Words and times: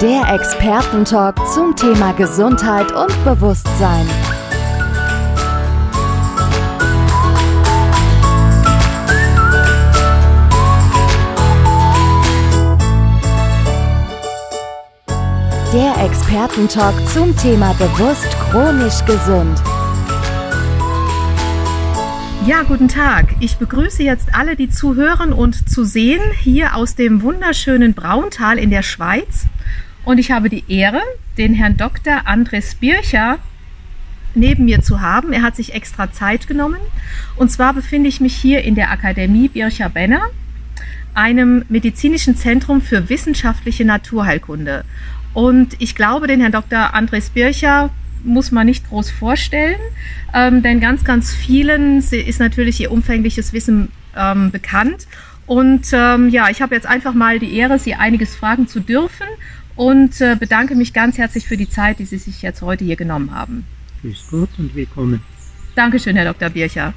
Der 0.00 0.32
Expertentalk 0.32 1.36
zum 1.52 1.76
Thema 1.76 2.12
Gesundheit 2.12 2.90
und 2.90 3.12
Bewusstsein. 3.22 4.06
Der 15.74 16.02
Expertentalk 16.02 16.94
zum 17.10 17.36
Thema 17.36 17.74
bewusst 17.74 18.30
chronisch 18.48 19.04
gesund. 19.04 19.62
Ja, 22.46 22.62
guten 22.62 22.88
Tag. 22.88 23.26
Ich 23.40 23.58
begrüße 23.58 24.02
jetzt 24.02 24.34
alle, 24.34 24.56
die 24.56 24.70
zuhören 24.70 25.34
und 25.34 25.68
zu 25.68 25.84
sehen, 25.84 26.22
hier 26.40 26.74
aus 26.74 26.94
dem 26.94 27.20
wunderschönen 27.20 27.92
Brauntal 27.92 28.58
in 28.58 28.70
der 28.70 28.82
Schweiz. 28.82 29.44
Und 30.10 30.18
ich 30.18 30.32
habe 30.32 30.48
die 30.48 30.64
Ehre, 30.66 31.00
den 31.38 31.54
Herrn 31.54 31.76
Dr. 31.76 32.22
Andres 32.24 32.74
Bircher 32.74 33.38
neben 34.34 34.64
mir 34.64 34.82
zu 34.82 35.00
haben. 35.00 35.32
Er 35.32 35.42
hat 35.42 35.54
sich 35.54 35.72
extra 35.72 36.10
Zeit 36.10 36.48
genommen. 36.48 36.80
Und 37.36 37.52
zwar 37.52 37.74
befinde 37.74 38.08
ich 38.08 38.20
mich 38.20 38.34
hier 38.34 38.64
in 38.64 38.74
der 38.74 38.90
Akademie 38.90 39.46
Bircher-Benner, 39.46 40.22
einem 41.14 41.64
medizinischen 41.68 42.34
Zentrum 42.34 42.82
für 42.82 43.08
wissenschaftliche 43.08 43.84
Naturheilkunde. 43.84 44.84
Und 45.32 45.76
ich 45.78 45.94
glaube, 45.94 46.26
den 46.26 46.40
Herrn 46.40 46.50
Dr. 46.50 46.92
Andres 46.92 47.30
Bircher 47.30 47.90
muss 48.24 48.50
man 48.50 48.66
nicht 48.66 48.88
groß 48.88 49.12
vorstellen, 49.12 49.78
ähm, 50.34 50.60
denn 50.60 50.80
ganz, 50.80 51.04
ganz 51.04 51.32
vielen 51.32 51.98
ist 51.98 52.40
natürlich 52.40 52.80
ihr 52.80 52.90
umfängliches 52.90 53.52
Wissen 53.52 53.92
ähm, 54.16 54.50
bekannt. 54.50 55.06
Und 55.46 55.86
ähm, 55.92 56.30
ja, 56.30 56.48
ich 56.48 56.62
habe 56.62 56.74
jetzt 56.74 56.86
einfach 56.86 57.14
mal 57.14 57.38
die 57.38 57.56
Ehre, 57.56 57.78
Sie 57.78 57.94
einiges 57.94 58.34
fragen 58.34 58.66
zu 58.66 58.80
dürfen 58.80 59.26
und 59.80 60.20
äh, 60.20 60.36
bedanke 60.38 60.74
mich 60.74 60.92
ganz 60.92 61.16
herzlich 61.16 61.46
für 61.46 61.56
die 61.56 61.70
Zeit, 61.70 62.00
die 62.00 62.04
Sie 62.04 62.18
sich 62.18 62.42
jetzt 62.42 62.60
heute 62.60 62.84
hier 62.84 62.96
genommen 62.96 63.34
haben. 63.34 63.64
Grüß 64.02 64.26
Gott 64.30 64.50
und 64.58 64.74
willkommen. 64.74 65.22
Dankeschön, 65.74 66.16
Herr 66.16 66.26
Dr. 66.26 66.50
Bircher. 66.50 66.92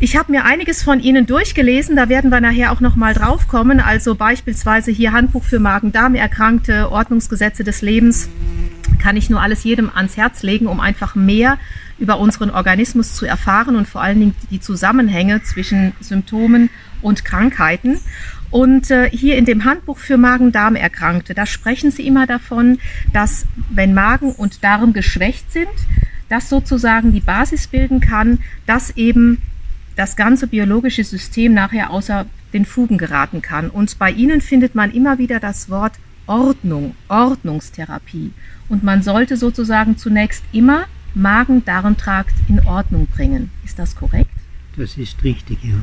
Ich 0.00 0.16
habe 0.16 0.32
mir 0.32 0.46
einiges 0.46 0.82
von 0.82 0.98
Ihnen 0.98 1.26
durchgelesen, 1.26 1.94
da 1.94 2.08
werden 2.08 2.30
wir 2.30 2.40
nachher 2.40 2.72
auch 2.72 2.80
noch 2.80 2.96
mal 2.96 3.12
drauf 3.12 3.48
kommen. 3.48 3.80
Also 3.80 4.14
beispielsweise 4.14 4.92
hier 4.92 5.12
Handbuch 5.12 5.44
für 5.44 5.58
Magen-Darm-Erkrankte, 5.58 6.90
Ordnungsgesetze 6.90 7.64
des 7.64 7.82
Lebens. 7.82 8.30
Kann 8.98 9.18
ich 9.18 9.28
nur 9.28 9.42
alles 9.42 9.62
jedem 9.62 9.90
ans 9.94 10.16
Herz 10.16 10.42
legen, 10.42 10.68
um 10.68 10.80
einfach 10.80 11.14
mehr 11.14 11.58
über 11.98 12.18
unseren 12.18 12.48
Organismus 12.48 13.14
zu 13.14 13.26
erfahren 13.26 13.76
und 13.76 13.86
vor 13.86 14.00
allen 14.00 14.20
Dingen 14.20 14.34
die 14.50 14.58
Zusammenhänge 14.58 15.42
zwischen 15.42 15.92
Symptomen 16.00 16.70
und 17.02 17.26
Krankheiten. 17.26 18.00
Und 18.54 18.92
äh, 18.92 19.10
hier 19.10 19.36
in 19.36 19.46
dem 19.46 19.64
Handbuch 19.64 19.98
für 19.98 20.16
Magen-Darm-Erkrankte, 20.16 21.34
da 21.34 21.44
sprechen 21.44 21.90
Sie 21.90 22.06
immer 22.06 22.24
davon, 22.24 22.78
dass 23.12 23.46
wenn 23.70 23.94
Magen 23.94 24.30
und 24.30 24.62
Darm 24.62 24.92
geschwächt 24.92 25.50
sind, 25.50 25.66
das 26.28 26.50
sozusagen 26.50 27.12
die 27.12 27.18
Basis 27.18 27.66
bilden 27.66 27.98
kann, 27.98 28.38
dass 28.64 28.96
eben 28.96 29.42
das 29.96 30.14
ganze 30.14 30.46
biologische 30.46 31.02
System 31.02 31.52
nachher 31.52 31.90
außer 31.90 32.26
den 32.52 32.64
Fugen 32.64 32.96
geraten 32.96 33.42
kann. 33.42 33.70
Und 33.70 33.98
bei 33.98 34.12
ihnen 34.12 34.40
findet 34.40 34.76
man 34.76 34.92
immer 34.92 35.18
wieder 35.18 35.40
das 35.40 35.68
Wort 35.68 35.94
Ordnung, 36.28 36.94
Ordnungstherapie. 37.08 38.30
Und 38.68 38.84
man 38.84 39.02
sollte 39.02 39.36
sozusagen 39.36 39.98
zunächst 39.98 40.44
immer 40.52 40.84
Magen-Darm-Trakt 41.14 42.36
in 42.48 42.64
Ordnung 42.64 43.08
bringen. 43.08 43.50
Ist 43.64 43.80
das 43.80 43.96
korrekt? 43.96 44.30
Das 44.76 44.96
ist 44.96 45.24
richtig, 45.24 45.58
ja. 45.64 45.74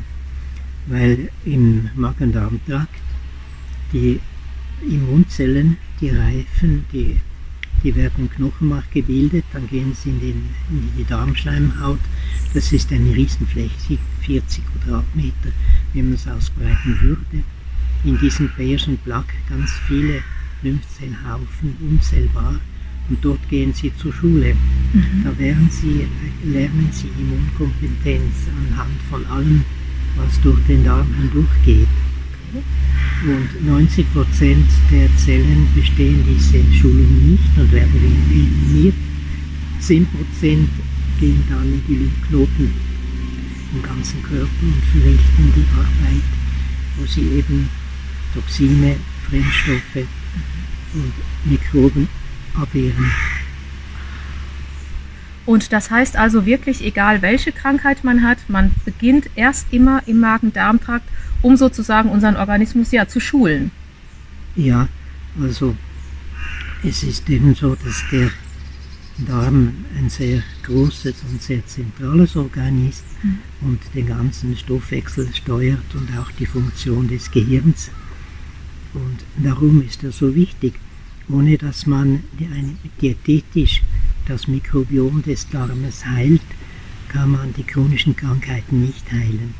Weil 0.86 1.30
im 1.44 1.90
Magen-Darm-Trakt 1.94 3.00
die 3.92 4.20
Immunzellen, 4.82 5.76
die 6.00 6.10
reifen, 6.10 6.84
die 6.92 7.20
die 7.82 7.96
werden 7.96 8.30
Knochenmark 8.30 8.90
gebildet, 8.92 9.44
dann 9.52 9.66
gehen 9.66 9.92
sie 9.94 10.10
in, 10.10 10.20
den, 10.20 10.48
in 10.70 10.90
die 10.96 11.04
Darmschleimhaut. 11.04 11.98
Das 12.54 12.72
ist 12.72 12.92
eine 12.92 13.14
Riesenfläche, 13.14 13.98
40 14.20 14.62
Quadratmeter, 14.66 15.50
wenn 15.92 16.04
man 16.06 16.14
es 16.14 16.28
ausbreiten 16.28 16.98
würde. 17.00 17.42
In 18.04 18.18
diesem 18.18 18.50
beigen 18.56 18.98
Plaque 18.98 19.34
ganz 19.48 19.72
viele 19.88 20.22
Lymphzellhaufen, 20.62 21.76
unzählbar. 21.80 22.60
Und 23.08 23.24
dort 23.24 23.48
gehen 23.48 23.74
sie 23.74 23.92
zur 23.96 24.12
Schule. 24.12 24.54
Mhm. 24.92 25.24
Da 25.24 25.32
sie, 25.70 26.06
lernen 26.44 26.88
sie 26.92 27.10
Immunkompetenz 27.18 28.46
anhand 28.48 29.02
von 29.10 29.26
allem, 29.26 29.64
was 30.16 30.40
durch 30.42 30.60
den 30.66 30.84
Darm 30.84 31.06
hindurchgeht. 31.14 31.88
Und 33.24 33.66
90 33.66 34.12
Prozent 34.12 34.66
der 34.90 35.08
Zellen 35.16 35.68
bestehen 35.74 36.24
diese 36.26 36.62
Schulung 36.74 37.30
nicht 37.30 37.56
und 37.56 37.72
werden 37.72 37.94
eliminiert. 37.96 38.94
10 39.80 40.06
Prozent 40.06 40.68
gehen 41.18 41.42
dann 41.48 41.64
in 41.64 41.82
die 41.88 41.94
Lymphknoten 41.94 42.72
im 43.74 43.82
ganzen 43.82 44.22
Körper 44.22 44.48
und 44.60 44.84
verrichten 44.92 45.52
die 45.56 45.66
Arbeit, 45.76 46.22
wo 46.98 47.06
sie 47.06 47.22
eben 47.38 47.68
Toxine, 48.34 48.96
Fremdstoffe 49.28 50.06
und 50.94 51.12
Mikroben 51.50 52.08
abwehren. 52.54 53.10
Und 55.44 55.72
das 55.72 55.90
heißt 55.90 56.16
also 56.16 56.46
wirklich, 56.46 56.84
egal 56.84 57.22
welche 57.22 57.52
Krankheit 57.52 58.04
man 58.04 58.22
hat, 58.22 58.38
man 58.48 58.70
beginnt 58.84 59.28
erst 59.34 59.72
immer 59.72 60.02
im 60.06 60.20
Magen-Darm-Trakt 60.20 61.08
um 61.42 61.56
sozusagen 61.56 62.08
unseren 62.08 62.36
Organismus 62.36 62.92
ja 62.92 63.06
zu 63.06 63.20
schulen. 63.20 63.70
Ja, 64.54 64.88
also 65.40 65.76
es 66.82 67.02
ist 67.02 67.28
eben 67.28 67.54
so, 67.54 67.74
dass 67.74 68.04
der 68.10 68.30
Darm 69.26 69.84
ein 69.98 70.08
sehr 70.08 70.42
großes 70.62 71.14
und 71.28 71.42
sehr 71.42 71.64
zentrales 71.66 72.34
Organ 72.36 72.88
ist 72.88 73.04
mhm. 73.22 73.38
und 73.60 73.80
den 73.94 74.06
ganzen 74.06 74.56
Stoffwechsel 74.56 75.28
steuert 75.34 75.94
und 75.94 76.08
auch 76.18 76.30
die 76.32 76.46
Funktion 76.46 77.08
des 77.08 77.30
Gehirns. 77.30 77.90
Und 78.94 79.18
darum 79.36 79.82
ist 79.86 80.02
er 80.02 80.12
so 80.12 80.34
wichtig. 80.34 80.74
Ohne 81.28 81.56
dass 81.56 81.86
man 81.86 82.24
diätetisch 83.00 83.82
das 84.26 84.48
Mikrobiom 84.48 85.22
des 85.22 85.48
Darmes 85.48 86.06
heilt, 86.06 86.42
kann 87.08 87.30
man 87.30 87.52
die 87.54 87.64
chronischen 87.64 88.16
Krankheiten 88.16 88.80
nicht 88.80 89.10
heilen. 89.12 89.54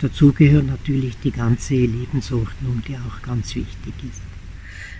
Dazu 0.00 0.32
gehört 0.32 0.66
natürlich 0.66 1.16
die 1.22 1.30
ganze 1.30 1.74
Lebensordnung, 1.74 2.82
die 2.86 2.96
auch 2.96 3.22
ganz 3.22 3.54
wichtig 3.54 3.94
ist. 4.10 4.22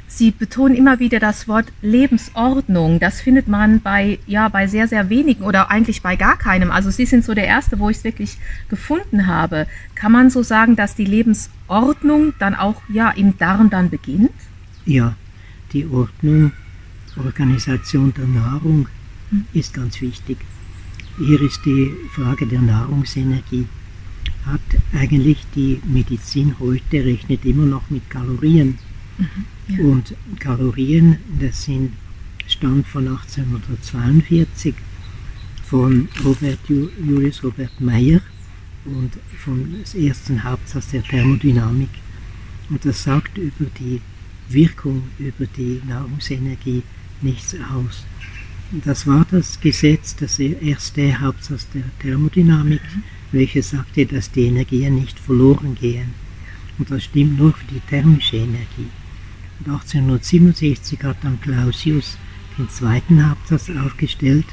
Sie 0.07 0.31
betonen 0.31 0.77
immer 0.77 1.01
wieder 1.01 1.19
das 1.19 1.49
Wort 1.49 1.73
Lebensordnung. 1.83 3.01
Das 3.01 3.21
findet 3.21 3.49
man 3.49 3.81
bei, 3.81 4.19
ja, 4.27 4.49
bei 4.49 4.67
sehr, 4.67 4.87
sehr 4.87 5.11
wenigen 5.11 5.43
oder 5.43 5.71
eigentlich 5.71 6.03
bei 6.03 6.15
gar 6.15 6.37
keinem. 6.39 6.71
Also 6.71 6.91
Sie 6.91 7.07
sind 7.07 7.25
so 7.25 7.35
der 7.35 7.47
Erste, 7.47 7.81
wo 7.81 7.91
ich 7.91 7.97
es 7.97 8.05
wirklich 8.05 8.39
gefunden 8.69 9.27
habe. 9.27 9.67
Kann 9.95 10.13
man 10.13 10.31
so 10.31 10.43
sagen, 10.43 10.77
dass 10.77 10.95
die 10.95 11.05
Lebensordnung 11.05 12.35
dann 12.39 12.55
auch 12.55 12.83
ja, 12.89 13.11
im 13.11 13.37
Darm 13.39 13.71
dann 13.71 13.91
beginnt? 13.91 14.31
Ja, 14.87 15.17
die 15.73 15.87
Ordnung, 15.87 16.53
Organisation 17.17 18.15
der 18.17 18.27
Nahrung. 18.27 18.87
Ist 19.53 19.75
ganz 19.75 20.01
wichtig. 20.01 20.39
Hier 21.19 21.41
ist 21.41 21.65
die 21.65 21.93
Frage 22.13 22.47
der 22.47 22.61
Nahrungsenergie 22.61 23.67
hat 24.47 24.61
eigentlich 24.93 25.39
die 25.55 25.81
Medizin 25.87 26.57
heute 26.59 27.05
rechnet 27.05 27.45
immer 27.45 27.65
noch 27.65 27.89
mit 27.91 28.09
Kalorien. 28.11 28.79
Mhm, 29.17 29.27
ja. 29.69 29.85
Und 29.85 30.15
Kalorien, 30.39 31.19
das 31.41 31.65
sind 31.65 31.93
stammt 32.47 32.87
von 32.87 33.09
1842 33.09 34.75
von 35.65 36.09
Robert 36.25 36.59
Julius 36.69 37.43
Robert 37.43 37.81
Meyer 37.81 38.21
und 38.85 39.13
vom 39.39 39.67
ersten 39.95 40.45
Hauptsatz 40.45 40.91
der 40.91 41.03
Thermodynamik. 41.03 41.89
Und 42.69 42.85
das 42.85 43.03
sagt 43.03 43.39
über 43.39 43.67
die 43.79 44.01
Wirkung, 44.51 45.05
über 45.19 45.47
die 45.47 45.81
Nahrungsenergie 45.89 46.83
nichts 47.23 47.57
aus. 47.73 48.05
Das 48.73 49.07
war 49.07 49.27
das 49.31 49.61
Gesetz, 49.61 50.17
das 50.17 50.39
erste 50.39 51.21
Hauptsatz 51.21 51.69
der 51.75 51.85
Thermodynamik, 52.01 52.81
welches 53.31 53.71
sagte, 53.71 54.07
dass 54.07 54.31
die 54.31 54.47
Energien 54.47 54.97
nicht 54.97 55.19
verloren 55.19 55.75
gehen. 55.75 56.15
Und 56.79 56.91
das 56.91 57.05
stimmt 57.05 57.39
nur 57.39 57.53
für 57.53 57.67
die 57.67 57.81
thermische 57.81 58.37
Energie. 58.37 58.89
Und 59.61 59.69
1867 59.69 61.03
hat 61.05 61.19
dann 61.23 61.41
Clausius 61.41 62.17
den 62.59 62.69
zweiten 62.69 63.29
Hauptsatz 63.29 63.71
aufgestellt, 63.71 64.47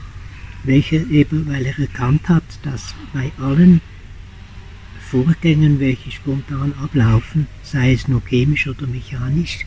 welcher 0.63 1.07
eben, 1.09 1.47
weil 1.47 1.65
er 1.65 1.79
erkannt 1.79 2.29
hat, 2.29 2.43
dass 2.63 2.93
bei 3.13 3.31
allen 3.39 3.81
Vorgängen, 4.99 5.79
welche 5.79 6.11
spontan 6.11 6.73
ablaufen, 6.81 7.47
sei 7.63 7.93
es 7.93 8.07
nur 8.07 8.21
chemisch 8.21 8.67
oder 8.67 8.87
mechanisch, 8.87 9.65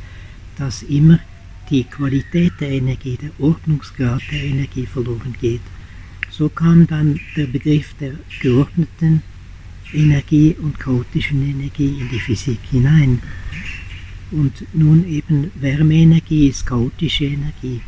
dass 0.56 0.82
immer 0.82 1.18
die 1.70 1.84
Qualität 1.84 2.52
der 2.60 2.70
Energie, 2.70 3.18
der 3.20 3.30
Ordnungsgrad 3.38 4.22
der 4.30 4.44
Energie 4.44 4.86
verloren 4.86 5.34
geht. 5.40 5.60
So 6.30 6.48
kam 6.48 6.86
dann 6.86 7.20
der 7.36 7.46
Begriff 7.46 7.94
der 8.00 8.14
geordneten 8.40 9.22
Energie 9.92 10.56
und 10.60 10.78
chaotischen 10.78 11.42
Energie 11.48 12.00
in 12.00 12.08
die 12.08 12.18
Physik 12.18 12.58
hinein. 12.70 13.20
Und 14.30 14.64
nun 14.72 15.06
eben 15.08 15.50
Wärmeenergie 15.54 16.48
ist 16.48 16.66
chaotische 16.66 17.26
Energie. 17.26 17.80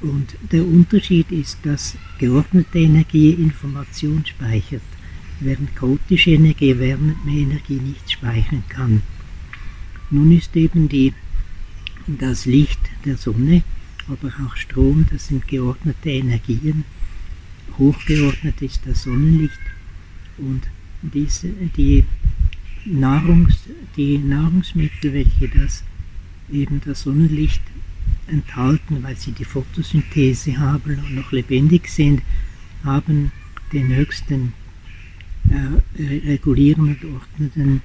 Und 0.00 0.36
der 0.52 0.64
Unterschied 0.64 1.30
ist, 1.30 1.58
dass 1.62 1.96
geordnete 2.18 2.78
Energie 2.78 3.30
Information 3.30 4.24
speichert, 4.26 4.82
während 5.40 5.74
chaotische 5.76 6.30
Energie 6.30 6.78
Wärmeenergie 6.78 7.80
nicht 7.80 8.10
speichern 8.10 8.64
kann. 8.68 9.02
Nun 10.10 10.36
ist 10.36 10.56
eben 10.56 10.88
die, 10.88 11.12
das 12.16 12.46
Licht 12.46 12.80
der 13.04 13.16
Sonne, 13.16 13.62
aber 14.08 14.32
auch 14.46 14.56
Strom, 14.56 15.06
das 15.12 15.28
sind 15.28 15.46
geordnete 15.46 16.10
Energien. 16.10 16.84
Hochgeordnet 17.76 18.62
ist 18.62 18.80
das 18.86 19.02
Sonnenlicht 19.02 19.60
und 20.38 20.62
diese, 21.02 21.48
die, 21.76 22.04
Nahrungs, 22.86 23.56
die 23.96 24.18
Nahrungsmittel, 24.18 25.12
welche 25.12 25.48
das 25.48 25.84
eben 26.50 26.80
das 26.84 27.02
Sonnenlicht 27.02 27.62
enthalten, 28.26 29.02
weil 29.02 29.16
sie 29.16 29.32
die 29.32 29.44
Photosynthese 29.44 30.58
haben 30.58 30.98
und 30.98 31.14
noch 31.14 31.32
lebendig 31.32 31.88
sind, 31.88 32.22
haben 32.84 33.32
den 33.72 33.94
höchsten 33.94 34.52
äh, 35.50 36.02
regulierenden 36.02 37.14
ordnenden 37.14 37.82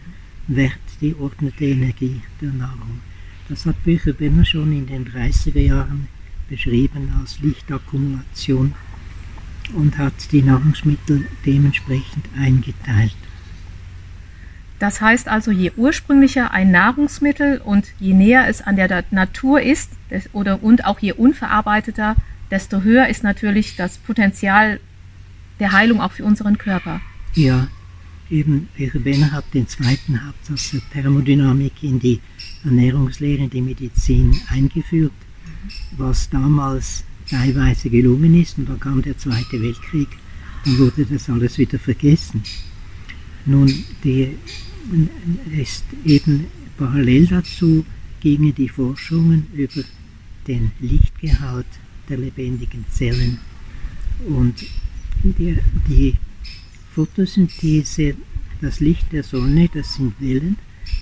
Wert, 0.48 0.80
die 1.02 1.16
ordnete 1.16 1.66
Energie 1.66 2.22
der 2.42 2.52
Nahrung. 2.52 3.02
Das 3.50 3.66
hat 3.66 3.84
Bücher 3.84 4.14
Benner 4.14 4.46
schon 4.46 4.72
in 4.72 4.88
den 4.88 5.06
30er 5.06 5.60
Jahren 5.60 6.08
beschrieben 6.50 7.12
als 7.20 7.40
Lichtakkumulation 7.40 8.74
und 9.74 9.98
hat 9.98 10.32
die 10.32 10.42
Nahrungsmittel 10.42 11.26
dementsprechend 11.46 12.26
eingeteilt. 12.38 13.16
Das 14.80 15.02
heißt 15.02 15.28
also, 15.30 15.52
je 15.52 15.72
ursprünglicher 15.78 16.52
ein 16.52 16.72
Nahrungsmittel 16.72 17.60
und 17.64 17.88
je 18.00 18.14
näher 18.14 18.48
es 18.48 18.62
an 18.62 18.76
der 18.76 19.06
Natur 19.12 19.62
ist 19.62 19.92
oder, 20.34 20.62
und 20.62 20.86
auch 20.86 21.00
je 21.00 21.14
unverarbeiteter, 21.14 22.16
desto 22.52 22.82
höher 22.82 23.08
ist 23.08 23.24
natürlich 23.24 23.76
das 23.76 23.98
Potenzial 23.98 24.80
der 25.60 25.72
Heilung 25.72 26.02
auch 26.02 26.12
für 26.12 26.26
unseren 26.26 26.58
Körper. 26.58 27.00
Ja, 27.34 27.68
eben 28.30 28.68
Benner 28.78 29.32
hat 29.32 29.46
den 29.54 29.68
zweiten 29.68 30.26
Hauptsatz 30.26 30.72
der 30.72 30.82
Thermodynamik 30.92 31.82
in 31.82 32.00
die 32.00 32.20
Ernährungslehre, 32.66 33.44
in 33.44 33.50
die 33.50 33.62
Medizin 33.62 34.36
eingeführt, 34.50 35.14
was 35.98 36.30
damals 36.30 37.04
teilweise 37.30 37.90
gelungen 37.90 38.40
ist. 38.42 38.58
Und 38.58 38.70
dann 38.70 38.80
kam 38.80 39.02
der 39.02 39.18
Zweite 39.18 39.62
Weltkrieg, 39.62 40.10
dann 40.66 40.78
wurde 40.78 41.06
das 41.06 41.30
alles 41.30 41.58
wieder 41.58 41.80
vergessen. 41.80 42.44
Nun, 43.46 43.74
die 44.04 44.38
ist 45.52 45.84
eben 46.06 46.46
parallel 46.78 47.28
dazu 47.28 47.86
gingen 48.22 48.56
die 48.56 48.70
Forschungen 48.70 49.48
über 49.54 49.84
den 50.48 50.72
Lichtgehalt 50.80 51.68
der 52.08 52.18
lebendigen 52.18 52.86
Zellen. 52.90 53.40
Und 54.28 54.66
die, 55.24 55.58
die 55.90 56.16
Photosynthese, 56.94 58.16
das 58.62 58.80
Licht 58.80 59.12
der 59.12 59.24
Sonne, 59.24 59.70
das 59.74 59.96
sind 59.96 60.14
Wellen. 60.22 60.58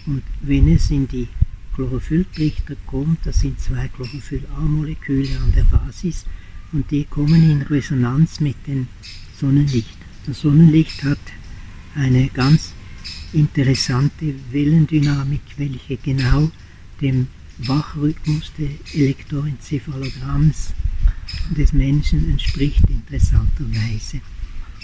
Und 0.08 0.24
wenn 0.42 0.68
es 0.68 0.90
in 0.90 1.08
die 1.08 1.28
Chlorophylltrichter 1.76 2.76
kommt, 2.86 3.26
das 3.26 3.40
sind 3.42 3.60
zwei 3.60 3.88
Chlorophyll-A-Moleküle 3.88 5.38
an 5.38 5.54
der 5.54 5.64
Basis 5.64 6.26
und 6.72 6.90
die 6.92 7.06
kommen 7.06 7.50
in 7.50 7.62
Resonanz 7.64 8.40
mit 8.40 8.56
dem 8.68 8.88
Sonnenlicht. 9.40 9.98
Das 10.26 10.42
Sonnenlicht 10.42 11.04
hat 11.04 11.20
eine 11.96 12.28
ganz 12.30 12.74
interessante 13.34 14.36
Wellendynamik, 14.52 15.42
welche 15.58 15.98
genau 15.98 16.52
dem 17.00 17.28
Wachrhythmus 17.58 18.52
des 18.58 18.94
Elektroenzephalogramms 18.94 20.74
des 21.58 21.74
Menschen 21.74 22.32
entspricht 22.32 22.84
interessanterweise. 22.90 24.22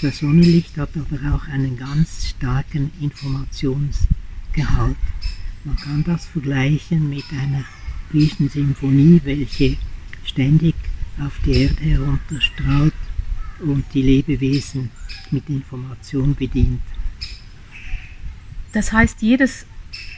Das 0.02 0.20
Sonnenlicht 0.20 0.78
hat 0.78 0.92
aber 0.96 1.36
auch 1.36 1.48
einen 1.48 1.78
ganz 1.78 2.28
starken 2.30 2.92
Informationsgehalt. 3.02 4.96
Man 5.68 5.76
kann 5.76 6.04
das 6.06 6.26
vergleichen 6.26 7.10
mit 7.10 7.26
einer 7.34 7.66
Riesensymphonie, 8.14 9.20
welche 9.26 9.76
ständig 10.24 10.76
auf 11.20 11.34
die 11.46 11.64
Erde 11.64 11.84
herunterstrahlt 11.84 12.94
und 13.60 13.84
die 13.94 14.02
Lebewesen 14.02 14.92
mit 15.30 15.50
Information 15.50 16.36
bedient. 16.36 16.80
Das 18.72 18.94
heißt, 18.94 19.22
jedes, 19.22 19.66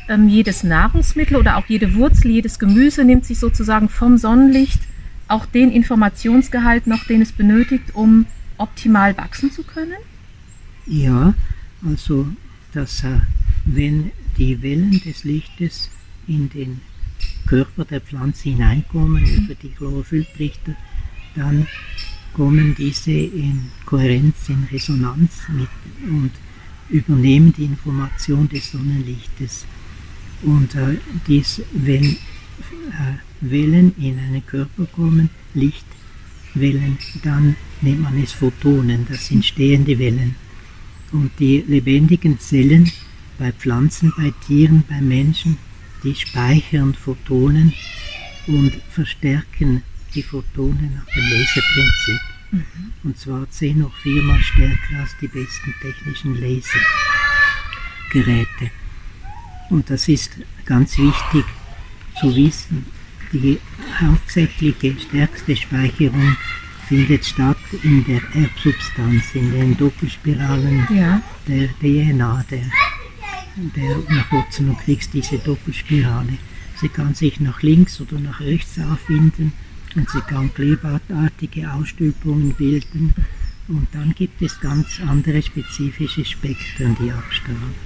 ähm, 0.08 0.30
jedes 0.30 0.64
Nahrungsmittel 0.64 1.38
oder 1.38 1.58
auch 1.58 1.66
jede 1.66 1.96
Wurzel, 1.96 2.30
jedes 2.30 2.60
Gemüse 2.60 3.04
nimmt 3.04 3.26
sich 3.26 3.40
sozusagen 3.40 3.90
vom 3.90 4.20
Sonnenlicht 4.20 4.82
auch 5.28 5.48
den 5.48 5.72
Informationsgehalt 5.72 6.86
noch, 6.86 7.06
den 7.06 7.24
es 7.24 7.32
benötigt, 7.32 7.96
um 7.96 8.28
optimal 8.58 9.18
wachsen 9.18 9.52
zu 9.52 9.64
können? 9.64 9.98
Ja, 10.86 11.34
also 11.84 12.28
dass 12.72 13.04
äh, 13.04 13.22
wenn 13.76 14.12
die 14.38 14.62
Wellen 14.62 15.00
des 15.02 15.24
Lichtes 15.24 15.90
in 16.28 16.50
den 16.50 16.82
Körper 17.46 17.86
der 17.86 18.02
Pflanze 18.02 18.50
hineinkommen 18.50 19.26
über 19.26 19.56
die 19.56 19.70
Chlorophylltrichter, 19.70 20.76
dann 21.36 21.68
kommen 22.34 22.76
diese 22.76 23.12
in 23.12 23.70
Kohärenz, 23.86 24.50
in 24.50 24.68
Resonanz 24.72 25.48
mit 25.50 25.70
und 26.08 26.32
übernehmen 26.90 27.54
die 27.54 27.66
Information 27.66 28.48
des 28.50 28.72
Sonnenlichtes. 28.72 29.66
Und 30.44 30.76
äh, 30.76 30.98
dies, 31.28 31.62
wenn 31.74 32.06
äh, 32.06 32.18
Wellen 33.42 33.94
in 33.98 34.20
einen 34.20 34.46
Körper 34.46 34.86
kommen, 34.86 35.30
Lichtwellen, 35.54 36.98
dann 37.24 37.56
nennt 37.82 38.02
man 38.02 38.22
es 38.22 38.32
Photonen, 38.32 39.06
das 39.10 39.28
sind 39.28 39.46
stehende 39.46 39.98
Wellen. 40.00 40.36
Und 41.12 41.32
die 41.40 41.64
lebendigen 41.68 42.40
Zellen 42.40 42.92
bei 43.40 43.52
Pflanzen, 43.54 44.14
bei 44.16 44.32
Tieren, 44.46 44.84
bei 44.88 45.02
Menschen, 45.02 45.58
die 46.04 46.14
speichern 46.14 46.94
Photonen 46.94 47.74
und 48.48 48.74
verstärken 48.92 49.84
die 50.14 50.24
Photonen 50.24 50.96
nach 50.96 51.06
dem 51.14 51.24
Laserprinzip. 51.24 52.20
Mhm. 52.52 52.94
Und 53.04 53.18
zwar 53.18 53.50
10 53.50 53.80
noch 53.80 53.96
viermal 53.98 54.40
stärker 54.40 55.00
als 55.00 55.16
die 55.22 55.28
besten 55.28 55.74
technischen 55.82 56.36
Lasergeräte. 58.12 58.72
Und 59.70 59.90
das 59.90 60.08
ist 60.08 60.32
ganz 60.66 60.98
wichtig 60.98 61.46
zu 62.20 62.36
wissen. 62.36 62.86
Die 63.32 63.60
hauptsächliche, 64.00 64.96
stärkste 65.00 65.56
Speicherung 65.56 66.36
findet 66.88 67.24
statt 67.24 67.58
in 67.84 68.04
der 68.06 68.22
Erbsubstanz, 68.34 69.36
in 69.36 69.52
den 69.52 69.78
Doppelspiralen 69.78 70.88
ja. 70.90 71.22
der 71.48 71.68
DNA, 71.80 72.44
der, 72.50 72.64
der 73.56 73.98
nach 74.10 74.32
Wurzeln 74.32 74.70
und 74.70 74.80
kriegst 74.80 75.14
diese 75.14 75.38
Doppelspirale. 75.38 76.38
Sie 76.76 76.90
kann 76.90 77.14
sich 77.14 77.40
nach 77.40 77.62
links 77.62 78.00
oder 78.00 78.20
nach 78.20 78.40
rechts 78.40 78.80
aufwinden 78.80 79.54
und 79.96 80.10
sie 80.10 80.22
kann 80.22 80.54
klebartartige 80.54 81.72
Ausstülpungen 81.74 82.54
bilden. 82.54 83.14
Und 83.68 83.88
dann 83.92 84.16
gibt 84.16 84.42
es 84.42 84.60
ganz 84.60 85.00
andere 85.08 85.42
spezifische 85.42 86.26
Spektren, 86.26 86.98
die 87.00 87.12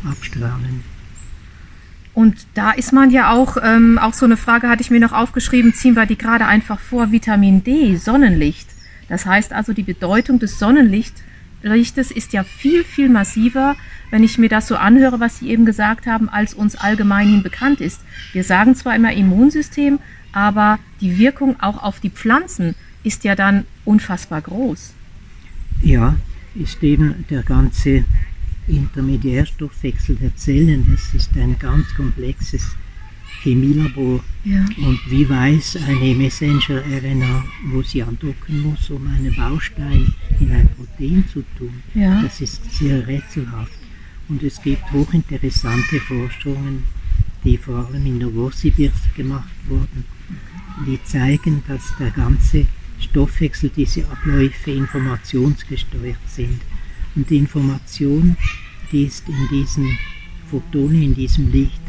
abstrahlen. 0.08 0.84
Und 2.14 2.46
da 2.54 2.72
ist 2.72 2.94
man 2.94 3.10
ja 3.10 3.32
auch, 3.32 3.58
ähm, 3.62 3.98
auch 3.98 4.14
so 4.14 4.26
eine 4.26 4.38
Frage 4.38 4.70
hatte 4.70 4.82
ich 4.82 4.92
mir 4.92 5.00
noch 5.00 5.14
aufgeschrieben, 5.14 5.74
ziehen 5.74 5.96
wir 5.96 6.06
die 6.06 6.18
gerade 6.18 6.46
einfach 6.46 6.80
vor, 6.80 7.12
Vitamin 7.12 7.64
D, 7.64 7.96
Sonnenlicht. 7.96 8.70
Das 9.10 9.26
heißt 9.26 9.52
also, 9.52 9.74
die 9.74 9.84
Bedeutung 9.84 10.40
des 10.40 10.60
Sonnenlichtes 11.64 12.12
ist 12.12 12.34
ja 12.34 12.44
viel, 12.44 12.84
viel 12.84 13.10
massiver, 13.10 13.76
wenn 14.12 14.24
ich 14.24 14.38
mir 14.38 14.50
das 14.50 14.68
so 14.68 14.76
anhöre, 14.76 15.20
was 15.20 15.40
Sie 15.40 15.50
eben 15.50 15.66
gesagt 15.66 16.06
haben, 16.06 16.30
als 16.30 16.54
uns 16.54 16.76
allgemeinhin 16.76 17.42
bekannt 17.42 17.80
ist. 17.80 18.02
Wir 18.34 18.44
sagen 18.44 18.76
zwar 18.76 18.96
immer 18.96 19.14
Immunsystem, 19.14 20.00
aber 20.34 20.78
die 21.00 21.18
Wirkung 21.18 21.60
auch 21.62 21.82
auf 21.82 22.00
die 22.02 22.10
Pflanzen 22.10 22.76
ist 23.04 23.24
ja 23.24 23.36
dann 23.36 23.66
unfassbar 23.86 24.42
groß. 24.42 24.94
Ja, 25.82 26.16
ist 26.56 26.84
eben 26.84 27.26
der 27.30 27.44
ganze 27.44 28.04
Intermediärstoffwechsel 28.68 30.16
der 30.18 30.36
Zellen. 30.36 30.86
Das 30.92 31.14
ist 31.14 31.32
ein 31.36 31.58
ganz 31.60 31.94
komplexes 31.96 32.76
Chemielabor. 33.42 34.24
Ja. 34.46 34.66
Und 34.78 35.00
wie 35.10 35.28
weiß 35.28 35.78
eine 35.88 36.16
Messenger-RNA, 36.16 37.46
wo 37.72 37.82
sie 37.82 38.04
andocken 38.04 38.62
muss, 38.62 38.90
um 38.90 39.08
einen 39.08 39.36
Baustein 39.36 40.14
in 40.40 40.52
ein 40.52 40.70
Protein 40.70 41.24
zu 41.32 41.44
tun? 41.58 41.82
Ja. 41.94 42.22
Das 42.22 42.42
ist 42.42 42.72
sehr 42.72 43.08
rätselhaft. 43.08 43.80
Und 44.30 44.44
es 44.44 44.62
gibt 44.62 44.92
hochinteressante 44.92 46.00
Forschungen, 46.00 46.84
die 47.44 47.58
vor 47.58 47.88
allem 47.88 48.06
in 48.06 48.18
Novosibirsk 48.20 49.16
gemacht 49.16 49.50
wurden, 49.68 50.06
die 50.88 51.02
zeigen, 51.04 51.64
dass 51.68 51.94
der 52.00 52.12
ganze 52.12 52.66
Stoffwechsel, 53.00 53.70
diese 53.76 54.08
Abläufe 54.10 54.72
informationsgesteuert 54.72 56.18
sind. 56.28 56.62
Und 57.16 57.30
die 57.30 57.38
Information, 57.38 58.38
die 58.92 59.04
ist 59.04 59.28
in 59.28 59.48
diesen 59.52 59.98
Photonen, 60.50 61.02
in 61.04 61.16
diesem 61.16 61.52
Licht 61.52 61.82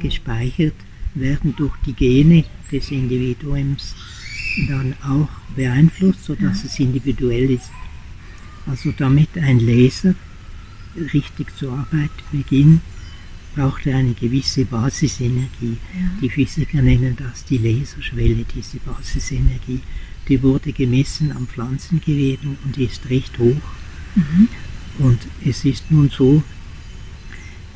gespeichert, 0.00 0.74
werden 1.14 1.54
durch 1.56 1.74
die 1.86 1.92
Gene 1.92 2.44
des 2.70 2.90
Individuums 2.90 3.94
dann 4.68 4.94
auch 5.02 5.28
beeinflusst, 5.54 6.24
sodass 6.24 6.64
es 6.64 6.78
individuell 6.78 7.50
ist. 7.50 7.70
Also 8.66 8.92
damit 8.96 9.36
ein 9.36 9.58
Laser 9.58 10.14
richtig 11.12 11.56
zur 11.56 11.72
Arbeit 11.72 12.10
beginnt, 12.30 12.80
braucht 13.54 13.86
er 13.86 13.96
eine 13.96 14.14
gewisse 14.14 14.64
Basisenergie. 14.64 15.76
Ja. 15.94 16.10
Die 16.20 16.30
Physiker 16.30 16.80
nennen 16.80 17.16
das 17.16 17.44
die 17.44 17.58
Laserschwelle, 17.58 18.44
diese 18.54 18.78
Basisenergie. 18.78 19.80
Die 20.28 20.42
wurde 20.42 20.72
gemessen 20.72 21.32
am 21.32 21.46
Pflanzengeweben 21.46 22.56
und 22.64 22.78
ist 22.78 23.10
recht 23.10 23.38
hoch. 23.38 23.60
Mhm. 24.14 24.48
Und 24.98 25.18
es 25.44 25.64
ist 25.64 25.90
nun 25.90 26.10
so, 26.10 26.42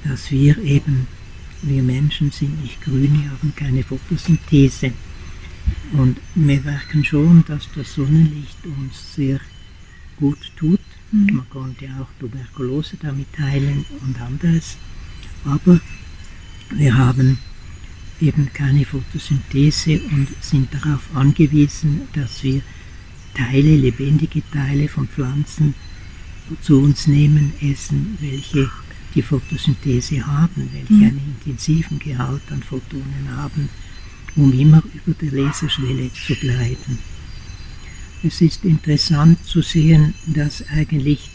dass 0.04 0.30
wir 0.30 0.58
eben, 0.58 1.08
wir 1.62 1.82
Menschen 1.82 2.30
sind 2.30 2.62
nicht 2.62 2.80
grün, 2.82 3.22
wir 3.22 3.30
haben 3.30 3.52
keine 3.54 3.82
Photosynthese. 3.82 4.92
Und 5.92 6.18
wir 6.34 6.60
merken 6.60 7.04
schon, 7.04 7.44
dass 7.46 7.68
das 7.75 7.94
Sonnenlicht 7.94 8.58
uns 8.64 9.14
sehr 9.14 9.40
gut 10.16 10.52
tut. 10.56 10.80
Mhm. 11.12 11.36
Man 11.36 11.50
konnte 11.50 11.86
auch 12.00 12.08
Tuberkulose 12.20 12.96
damit 13.00 13.28
heilen 13.38 13.84
und 14.04 14.20
anderes. 14.20 14.76
Aber 15.44 15.80
wir 16.70 16.96
haben 16.96 17.38
eben 18.20 18.50
keine 18.52 18.84
Photosynthese 18.84 20.00
und 20.10 20.28
sind 20.40 20.72
darauf 20.72 21.08
angewiesen, 21.14 22.02
dass 22.14 22.42
wir 22.42 22.62
Teile, 23.34 23.76
lebendige 23.76 24.42
Teile 24.50 24.88
von 24.88 25.06
Pflanzen 25.08 25.75
zu 26.62 26.80
uns 26.80 27.06
nehmen, 27.06 27.52
essen, 27.60 28.16
welche 28.20 28.70
die 29.16 29.23
Photosynthese 29.23 30.25
haben, 30.25 30.68
welche 30.73 30.92
mhm. 30.92 31.04
einen 31.04 31.37
intensiven 31.37 31.99
Gehalt 31.99 32.42
an 32.50 32.62
Photonen 32.62 33.35
haben, 33.35 33.68
um 34.37 34.52
immer 34.52 34.82
über 34.92 35.16
der 35.20 35.32
Laserschwelle 35.32 36.11
zu 36.12 36.35
bleiben. 36.37 36.99
Es 38.23 38.40
ist 38.40 38.64
interessant 38.64 39.44
zu 39.44 39.62
sehen, 39.62 40.14
dass 40.26 40.62
eigentlich 40.68 41.30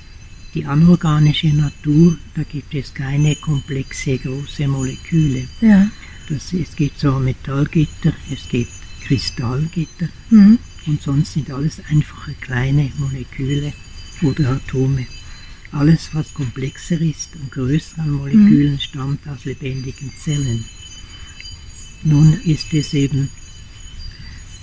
die 0.53 0.65
anorganische 0.65 1.47
Natur, 1.47 2.17
da 2.35 2.43
gibt 2.43 2.73
es 2.75 2.93
keine 2.93 3.35
komplexe 3.35 4.17
große 4.17 4.67
Moleküle. 4.67 5.47
Ja. 5.61 5.89
Das, 6.29 6.53
es 6.53 6.75
gibt 6.75 6.99
so 6.99 7.19
Metallgitter, 7.19 8.13
es 8.31 8.47
gibt 8.49 8.71
Kristallgitter 9.05 10.09
mhm. 10.29 10.59
und 10.85 11.01
sonst 11.01 11.33
sind 11.33 11.49
alles 11.51 11.81
einfache 11.89 12.33
kleine 12.39 12.91
Moleküle 12.97 13.73
oder 14.21 14.51
Atome. 14.51 15.07
Alles, 15.71 16.09
was 16.13 16.33
komplexer 16.33 16.99
ist 16.99 17.29
und 17.35 17.51
größer 17.51 18.01
an 18.01 18.11
Molekülen, 18.11 18.73
mhm. 18.73 18.79
stammt 18.79 19.27
aus 19.27 19.45
lebendigen 19.45 20.11
Zellen. 20.21 20.65
Nun 22.03 22.33
ist 22.43 22.73
es 22.73 22.93
eben 22.93 23.29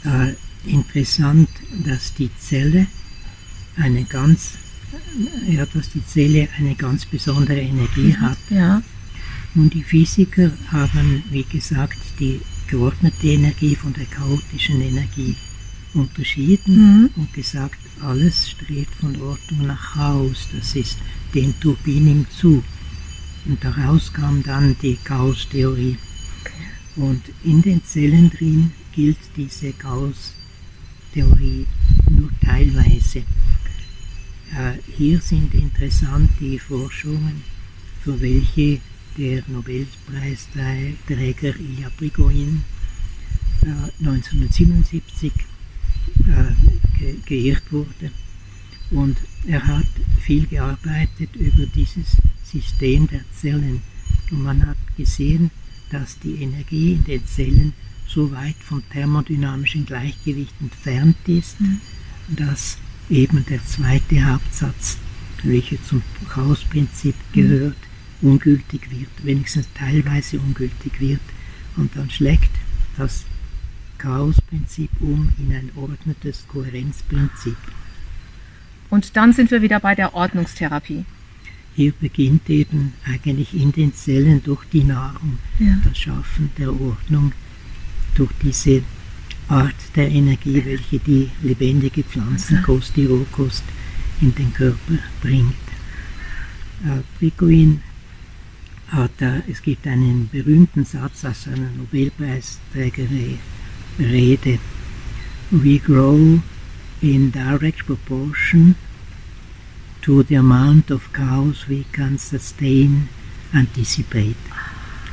äh, 0.05 0.35
interessant, 0.69 1.49
dass 1.85 2.13
die 2.15 2.31
Zelle 2.39 2.87
eine 3.77 4.05
ganz, 4.05 4.55
ja, 5.49 5.65
dass 5.67 5.91
die 5.91 6.05
Zelle 6.05 6.49
eine 6.59 6.75
ganz 6.75 7.07
besondere 7.07 7.61
Energie 7.61 8.15
mhm. 8.17 8.21
hat. 8.21 8.39
Ja. 8.51 8.83
Und 9.55 9.73
die 9.73 9.83
Physiker 9.83 10.51
haben, 10.71 11.23
wie 11.31 11.45
gesagt, 11.45 11.99
die 12.21 12.41
geordnete 12.67 13.29
Energie 13.29 13.75
von 13.75 13.95
der 13.95 14.05
chaotischen 14.05 14.81
Energie 14.83 15.37
unterschieden 15.99 17.03
mhm. 17.03 17.11
und 17.17 17.33
gesagt, 17.33 17.79
alles 18.03 18.51
strebt 18.51 18.95
von 18.95 19.21
Ordnung 19.21 19.67
nach 19.67 19.95
Chaos. 19.95 20.47
Das 20.53 20.77
ist 20.77 20.99
dem 21.35 21.59
Turbinen 21.61 22.27
zu. 22.31 22.63
Und 23.47 23.65
daraus 23.65 24.13
kam 24.13 24.43
dann 24.43 24.77
die 24.83 24.99
Chaos-Theorie. 25.03 25.97
Und 26.97 27.23
in 27.45 27.63
den 27.63 27.83
Zellen 27.85 28.29
drin 28.31 28.73
gilt 28.93 29.17
diese 29.37 29.73
Chaos-Theorie 29.73 31.67
nur 32.11 32.31
teilweise. 32.45 33.21
Äh, 34.51 34.73
hier 34.97 35.21
sind 35.21 35.55
interessant 35.55 36.31
die 36.41 36.59
Forschungen, 36.59 37.45
für 38.03 38.21
welche 38.21 38.81
der 39.17 39.45
Nobelpreisträger 39.47 41.55
Ilya 41.59 41.91
Prigogine 41.97 42.63
äh, 43.63 43.91
1977 44.01 45.33
äh, 46.27 46.99
ge 46.99 47.15
geirrt 47.27 47.71
wurde. 47.71 48.11
Und 48.91 49.19
er 49.47 49.67
hat 49.67 49.87
viel 50.21 50.47
gearbeitet 50.47 51.37
über 51.37 51.67
dieses 51.67 52.17
System 52.45 53.07
der 53.09 53.21
Zellen. 53.33 53.83
Und 54.31 54.43
man 54.43 54.67
hat 54.67 54.77
gesehen, 54.97 55.51
dass 55.91 56.19
die 56.19 56.43
Energie 56.43 56.95
in 56.95 57.05
den 57.05 57.27
Zellen 57.27 57.73
so 58.07 58.33
weit 58.33 58.57
vom 58.61 58.83
thermodynamischen 58.91 59.85
Gleichgewicht 59.85 60.55
entfernt 60.61 61.17
ist, 61.27 61.61
mhm. 61.61 61.81
dass 62.29 62.79
eben 63.11 63.45
der 63.47 63.65
zweite 63.67 64.25
Hauptsatz, 64.25 64.97
welcher 65.43 65.83
zum 65.83 66.03
Chaosprinzip 66.29 67.15
gehört, 67.33 67.77
mhm. 68.21 68.31
ungültig 68.31 68.91
wird, 68.91 69.11
wenigstens 69.25 69.69
teilweise 69.75 70.39
ungültig 70.39 71.01
wird. 71.01 71.21
Und 71.77 71.95
dann 71.95 72.11
schlägt 72.11 72.51
das 72.97 73.25
Chaosprinzip 73.99 74.91
um 75.01 75.31
in 75.39 75.55
ein 75.55 75.71
ordnetes 75.77 76.47
Kohärenzprinzip. 76.49 77.57
Und 78.91 79.17
dann 79.17 79.33
sind 79.33 79.51
wir 79.51 79.61
wieder 79.61 79.81
bei 79.81 79.95
der 79.95 80.15
Ordnungstherapie. 80.15 81.05
Hier 81.75 81.93
beginnt 81.93 82.49
eben 82.49 82.95
eigentlich 83.05 83.55
in 83.55 83.73
den 83.73 83.95
Zellen 83.95 84.43
durch 84.43 84.65
die 84.73 84.85
Nahrung 84.85 85.39
ja. 85.59 85.79
das 85.85 85.99
Schaffen 85.99 86.51
der 86.59 86.71
Ordnung, 86.71 87.33
durch 88.15 88.31
diese 88.43 88.83
Art 89.49 89.77
der 89.95 90.09
Energie, 90.11 90.63
welche 90.65 90.99
die 90.99 91.31
lebendige 91.43 92.03
Pflanzenkost, 92.03 92.97
die 92.97 93.07
Rohkost 93.07 93.63
in 94.21 94.35
den 94.35 94.53
Körper 94.53 94.99
bringt. 95.23 95.55
Äh, 96.85 97.79
hat, 98.89 99.21
äh, 99.21 99.43
es 99.49 99.63
gibt 99.63 99.87
einen 99.87 100.29
berühmten 100.31 100.85
Satz 100.85 101.25
aus 101.25 101.47
einer 101.47 101.71
Nobelpreisträgerei, 101.77 103.39
Rede. 103.99 104.61
We 105.51 105.81
grow 105.81 106.41
in 107.03 107.31
direct 107.31 107.85
proportion 107.85 108.77
to 110.03 110.23
the 110.23 110.37
amount 110.37 110.91
of 110.93 111.13
chaos 111.13 111.67
we 111.67 111.85
can 111.93 112.17
sustain, 112.17 113.09
anticipate. 113.53 114.37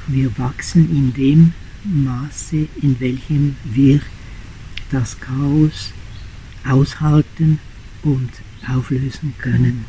Wir 0.08 0.30
wachsen 0.38 0.88
in 0.92 1.13
dem 1.13 1.54
Maße, 1.84 2.68
in 2.84 3.00
welchem 3.00 3.56
wir 3.63 4.01
das 4.92 5.20
Chaos 5.20 5.92
aushalten 6.63 7.60
und 8.04 8.30
auflösen 8.68 9.34
können. 9.39 9.86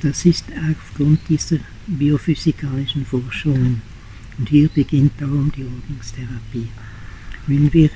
Das 0.00 0.24
ist 0.24 0.46
aufgrund 0.70 1.20
dieser 1.28 1.58
biophysikalischen 1.86 3.04
Forschungen. 3.04 3.82
Und 4.38 4.48
hier 4.48 4.70
beginnt 4.70 5.12
darum 5.20 5.52
die 5.54 5.64
Ordnungstherapie 5.64 6.68
wenn 7.46 7.72
wir 7.72 7.90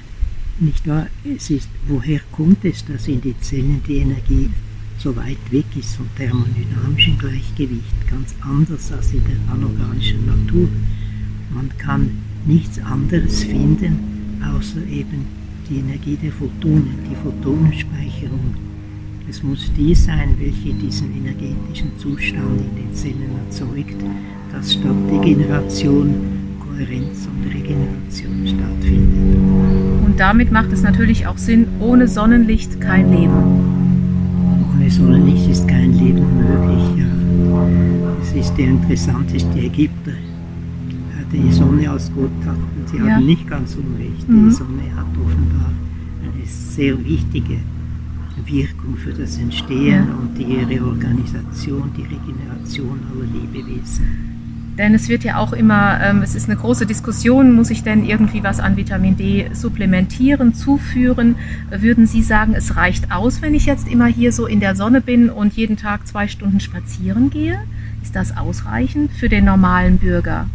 nicht 0.59 0.87
wahr, 0.87 1.07
es 1.25 1.51
ist, 1.51 1.69
woher 1.87 2.21
kommt 2.33 2.65
es, 2.65 2.85
dass 2.85 3.09
in 3.09 3.21
die 3.21 3.39
Zellen 3.41 3.83
die 3.87 3.99
Energie 3.99 4.51
so 4.99 5.15
weit 5.15 5.39
weg 5.51 5.67
ist 5.79 5.97
vom 5.97 6.09
thermodynamischen 6.17 7.19
Gleichgewicht, 7.19 8.09
ganz 8.11 8.35
anders 8.41 8.91
als 8.93 9.13
in 9.13 9.23
der 9.25 9.53
anorganischen 9.53 10.25
Natur. 10.27 10.69
man 11.55 11.71
kann 11.79 12.11
nichts 12.47 12.79
anderes 12.79 13.45
finden, 13.45 14.41
außer 14.43 14.85
eben 14.87 15.27
die 15.69 15.79
Energie 15.79 16.17
der 16.17 16.33
Photonen, 16.33 16.99
die 17.11 17.17
Photonenspeicherung. 17.17 18.55
Es 19.29 19.43
muss 19.43 19.71
die 19.77 19.95
sein, 19.95 20.37
welche 20.39 20.73
diesen 20.75 21.17
energetischen 21.17 21.91
Zustand 21.99 22.61
in 22.61 22.77
den 22.77 22.95
Zellen 22.95 23.31
erzeugt, 23.47 23.97
dass 24.53 24.75
statt 24.75 24.97
Degeneration 25.11 26.46
Kohärenz 26.77 27.27
und 27.27 27.53
Regeneration 27.53 28.47
stattfindet. 28.47 30.05
Und 30.05 30.15
damit 30.19 30.53
macht 30.53 30.73
es 30.73 30.83
natürlich 30.83 31.27
auch 31.27 31.39
Sinn, 31.39 31.67
ohne 31.81 32.07
Sonnenlicht 32.09 32.81
kein 32.81 33.11
Leben. 33.11 33.33
Ohne 34.75 34.91
Sonnenlicht 34.91 35.49
ist 35.49 35.67
kein 35.67 35.93
Leben 35.93 36.25
möglich. 36.37 37.05
Ja. 37.05 38.19
Es 38.23 38.33
ist 38.33 38.55
der 38.57 38.67
interessanteste 38.67 39.59
Ägypter, 39.59 40.13
die 41.33 41.53
Sonne 41.53 41.91
als 41.91 42.13
Gott 42.15 42.31
hat. 42.45 42.57
Und 42.57 42.89
sie 42.89 42.99
ja. 42.99 43.15
haben 43.15 43.27
nicht 43.27 43.49
ganz 43.49 43.75
unrecht. 43.75 44.29
Mhm. 44.29 44.49
Die 44.49 44.55
Sonne 44.55 44.83
hat 44.97 45.07
offenbar 45.25 45.73
eine 46.23 46.47
sehr 46.47 47.03
wichtige 47.05 47.59
Wirkung 48.45 48.97
für 48.97 49.13
das 49.13 49.39
Entstehen 49.39 50.07
ja. 50.09 50.15
und 50.15 50.37
die 50.37 50.57
Reorganisation, 50.57 51.91
die 51.97 52.03
Regeneration 52.03 53.01
aller 53.11 53.27
Lebewesen. 53.27 54.36
Denn 54.79 54.95
es 54.95 55.09
wird 55.09 55.25
ja 55.25 55.39
auch 55.39 55.53
immer, 55.53 56.01
ähm, 56.03 56.23
es 56.23 56.35
ist 56.35 56.49
eine 56.49 56.59
große 56.59 56.85
Diskussion, 56.85 57.55
muss 57.55 57.71
ich 57.71 57.83
denn 57.83 58.05
irgendwie 58.05 58.43
was 58.43 58.61
an 58.61 58.77
Vitamin 58.77 59.17
D 59.17 59.49
supplementieren, 59.53 60.53
zuführen? 60.53 61.37
Würden 61.71 62.07
Sie 62.07 62.23
sagen, 62.23 62.55
es 62.55 62.77
reicht 62.77 63.11
aus, 63.11 63.41
wenn 63.41 63.55
ich 63.55 63.65
jetzt 63.65 63.89
immer 63.89 64.07
hier 64.07 64.33
so 64.33 64.47
in 64.47 64.61
der 64.61 64.77
Sonne 64.77 65.01
bin 65.01 65.31
und 65.31 65.55
jeden 65.55 65.77
Tag 65.79 66.07
zwei 66.07 66.29
Stunden 66.29 66.61
spazieren 66.61 67.31
gehe? 67.31 67.59
Ist 68.03 68.15
das 68.15 68.37
ausreichend 68.37 69.13
für 69.13 69.31
den 69.31 69.47
normalen 69.47 69.99
Bürger? 69.99 70.47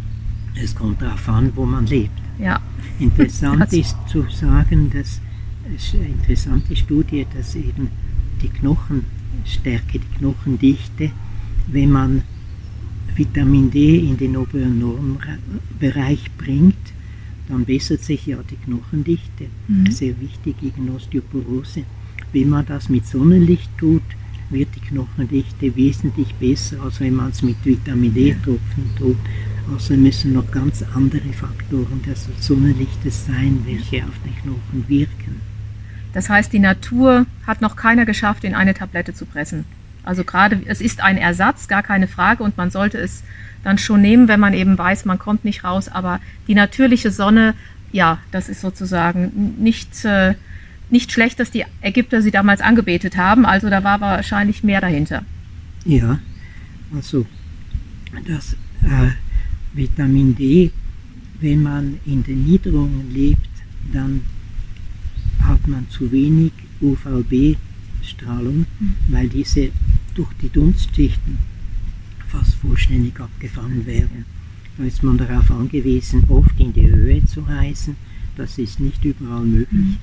Es 0.54 0.74
kommt 0.74 1.02
darauf 1.02 1.28
an, 1.28 1.52
wo 1.56 1.66
man 1.66 1.86
lebt. 1.86 2.18
Ja. 2.38 2.60
Interessant 2.98 3.72
ist 3.72 3.96
zu 4.06 4.24
sagen, 4.30 4.90
dass 4.90 5.20
es 5.74 5.94
eine 5.94 6.06
interessante 6.06 6.76
Studie, 6.76 7.26
dass 7.36 7.56
eben 7.56 7.90
die 8.40 8.48
Knochenstärke, 8.48 9.98
die 9.98 10.18
Knochendichte, 10.18 11.10
wenn 11.66 11.90
man 11.90 12.22
Vitamin 13.16 13.70
D 13.70 13.98
in 13.98 14.16
den 14.16 14.36
oberen 14.36 14.78
Normbereich 14.78 16.30
bringt, 16.38 16.92
dann 17.48 17.64
bessert 17.64 18.02
sich 18.02 18.26
ja 18.26 18.38
die 18.48 18.56
Knochendichte. 18.56 19.46
Mhm. 19.68 19.90
Sehr 19.90 20.20
wichtig 20.20 20.56
gegen 20.60 20.90
Osteoporose. 20.90 21.84
Wenn 22.32 22.48
man 22.48 22.66
das 22.66 22.88
mit 22.88 23.06
Sonnenlicht 23.06 23.70
tut, 23.76 24.02
wird 24.50 24.68
die 24.76 24.80
Knochendichte 24.80 25.74
wesentlich 25.76 26.34
besser, 26.34 26.82
als 26.82 27.00
wenn 27.00 27.14
man 27.14 27.30
es 27.30 27.42
mit 27.42 27.56
Vitamin 27.64 28.14
D-Tropfen 28.14 28.90
tut. 28.98 29.16
Also 29.72 29.94
müssen 29.94 30.32
noch 30.32 30.50
ganz 30.50 30.82
andere 30.94 31.32
Faktoren 31.32 32.02
des 32.06 32.28
Sonnenlichtes 32.40 33.26
sein, 33.26 33.60
welche 33.64 34.04
auf 34.04 34.18
den 34.24 34.34
Knochen 34.42 34.84
wirken. 34.88 35.40
Das 36.12 36.28
heißt, 36.28 36.52
die 36.52 36.58
Natur 36.58 37.26
hat 37.46 37.60
noch 37.60 37.76
keiner 37.76 38.04
geschafft, 38.04 38.44
in 38.44 38.54
eine 38.54 38.74
Tablette 38.74 39.14
zu 39.14 39.24
pressen. 39.24 39.64
Also 40.04 40.24
gerade, 40.24 40.60
es 40.66 40.80
ist 40.80 41.02
ein 41.02 41.16
Ersatz, 41.16 41.68
gar 41.68 41.82
keine 41.82 42.08
Frage, 42.08 42.42
und 42.42 42.56
man 42.56 42.70
sollte 42.70 42.98
es 42.98 43.22
dann 43.62 43.78
schon 43.78 44.00
nehmen, 44.00 44.28
wenn 44.28 44.40
man 44.40 44.54
eben 44.54 44.76
weiß, 44.76 45.04
man 45.04 45.18
kommt 45.18 45.44
nicht 45.44 45.64
raus. 45.64 45.88
Aber 45.88 46.20
die 46.48 46.54
natürliche 46.54 47.10
Sonne, 47.10 47.54
ja, 47.92 48.18
das 48.30 48.48
ist 48.48 48.60
sozusagen 48.60 49.54
nicht, 49.58 50.04
äh, 50.04 50.34
nicht 50.90 51.12
schlecht, 51.12 51.40
dass 51.40 51.50
die 51.50 51.64
Ägypter 51.80 52.22
sie 52.22 52.30
damals 52.30 52.60
angebetet 52.60 53.16
haben. 53.16 53.46
Also 53.46 53.70
da 53.70 53.84
war 53.84 54.00
wahrscheinlich 54.00 54.64
mehr 54.64 54.80
dahinter. 54.80 55.24
Ja, 55.84 56.18
also 56.94 57.26
das 58.26 58.54
äh, 58.82 59.12
Vitamin 59.72 60.34
D, 60.34 60.70
wenn 61.40 61.62
man 61.62 61.98
in 62.04 62.22
den 62.22 62.44
Niederungen 62.44 63.10
lebt, 63.12 63.48
dann 63.92 64.22
hat 65.42 65.66
man 65.66 65.88
zu 65.88 66.10
wenig 66.12 66.52
UVB-Strahlung, 66.80 68.66
mhm. 68.78 68.94
weil 69.08 69.28
diese 69.28 69.70
durch 70.14 70.32
die 70.40 70.48
Dunstschichten 70.48 71.38
fast 72.28 72.54
vollständig 72.54 73.18
abgefangen 73.20 73.84
werden. 73.86 74.24
Da 74.78 74.84
ist 74.84 75.02
man 75.02 75.18
darauf 75.18 75.50
angewiesen, 75.50 76.24
oft 76.28 76.58
in 76.58 76.72
die 76.72 76.86
Höhe 76.86 77.24
zu 77.26 77.40
reisen. 77.40 77.96
Das 78.36 78.58
ist 78.58 78.80
nicht 78.80 79.04
überall 79.04 79.44
möglich. 79.44 79.98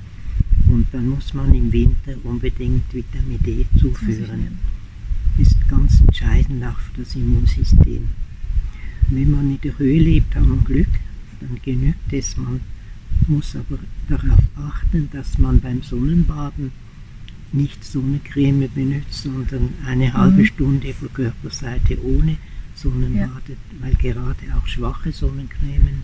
Mhm. 0.66 0.72
Und 0.72 0.86
dann 0.92 1.08
muss 1.08 1.34
man 1.34 1.52
im 1.54 1.72
Winter 1.72 2.14
unbedingt 2.22 2.92
Vitamin 2.94 3.42
D 3.44 3.66
zuführen. 3.78 4.58
Ist 5.38 5.56
ganz 5.68 6.00
entscheidend 6.00 6.64
auch 6.64 6.78
für 6.78 7.02
das 7.02 7.16
Immunsystem. 7.16 8.08
Wenn 9.08 9.30
man 9.30 9.50
in 9.50 9.60
der 9.62 9.76
Höhe 9.78 10.00
lebt, 10.00 10.34
hat 10.36 10.46
man 10.46 10.62
Glück, 10.62 10.88
dann 11.40 11.58
genügt 11.64 12.12
es. 12.12 12.36
Man 12.36 12.60
muss 13.26 13.56
aber 13.56 13.78
darauf 14.08 14.44
achten, 14.56 15.08
dass 15.12 15.38
man 15.38 15.60
beim 15.60 15.82
Sonnenbaden 15.82 16.70
nicht 17.52 17.84
Sonnencreme 17.84 18.68
benutzt, 18.72 19.22
sondern 19.24 19.74
eine 19.86 20.12
halbe 20.12 20.42
mhm. 20.42 20.46
Stunde 20.46 20.94
von 20.94 21.12
Körperseite 21.12 21.98
ohne 22.04 22.36
Sonnenbadet, 22.74 23.48
ja. 23.48 23.80
weil 23.80 23.94
gerade 23.94 24.54
auch 24.56 24.66
schwache 24.66 25.12
Sonnencremen 25.12 26.02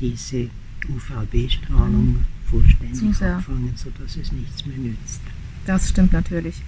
diese 0.00 0.48
UVB-Strahlung 0.88 2.06
mhm. 2.06 2.24
vollständig 2.50 3.22
abfangen, 3.22 3.72
sodass 3.76 4.16
es 4.16 4.32
nichts 4.32 4.66
mehr 4.66 4.76
nützt. 4.76 5.20
Das 5.66 5.88
stimmt 5.88 6.12
natürlich. 6.12 6.62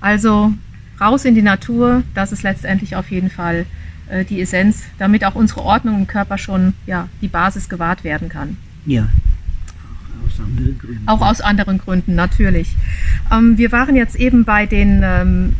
Also 0.00 0.52
raus 1.00 1.24
in 1.24 1.34
die 1.34 1.42
Natur, 1.42 2.02
das 2.14 2.32
ist 2.32 2.42
letztendlich 2.42 2.96
auf 2.96 3.10
jeden 3.10 3.30
Fall 3.30 3.66
äh, 4.08 4.24
die 4.24 4.40
Essenz, 4.40 4.82
damit 4.98 5.24
auch 5.24 5.34
unsere 5.34 5.62
Ordnung 5.62 5.98
im 6.00 6.06
Körper 6.06 6.38
schon 6.38 6.74
ja, 6.86 7.08
die 7.20 7.28
Basis 7.28 7.68
gewahrt 7.68 8.04
werden 8.04 8.28
kann. 8.28 8.56
Ja, 8.86 9.08
Auch 11.06 11.20
aus 11.20 11.40
anderen 11.40 11.78
Gründen, 11.78 12.14
natürlich. 12.14 12.76
Ähm, 13.32 13.58
wir 13.58 13.72
waren 13.72 13.96
jetzt 13.96 14.16
eben 14.16 14.44
bei 14.44 14.66
den 14.66 15.02
ähm, 15.04 15.52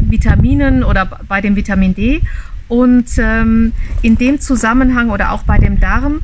Vitaminen 0.00 0.84
oder 0.84 1.06
bei 1.28 1.40
dem 1.40 1.56
Vitamin 1.56 1.94
D 1.94 2.22
und 2.68 3.18
ähm, 3.18 3.72
in 4.02 4.16
dem 4.16 4.40
Zusammenhang 4.40 5.10
oder 5.10 5.32
auch 5.32 5.42
bei 5.42 5.58
dem 5.58 5.80
Darm 5.80 6.20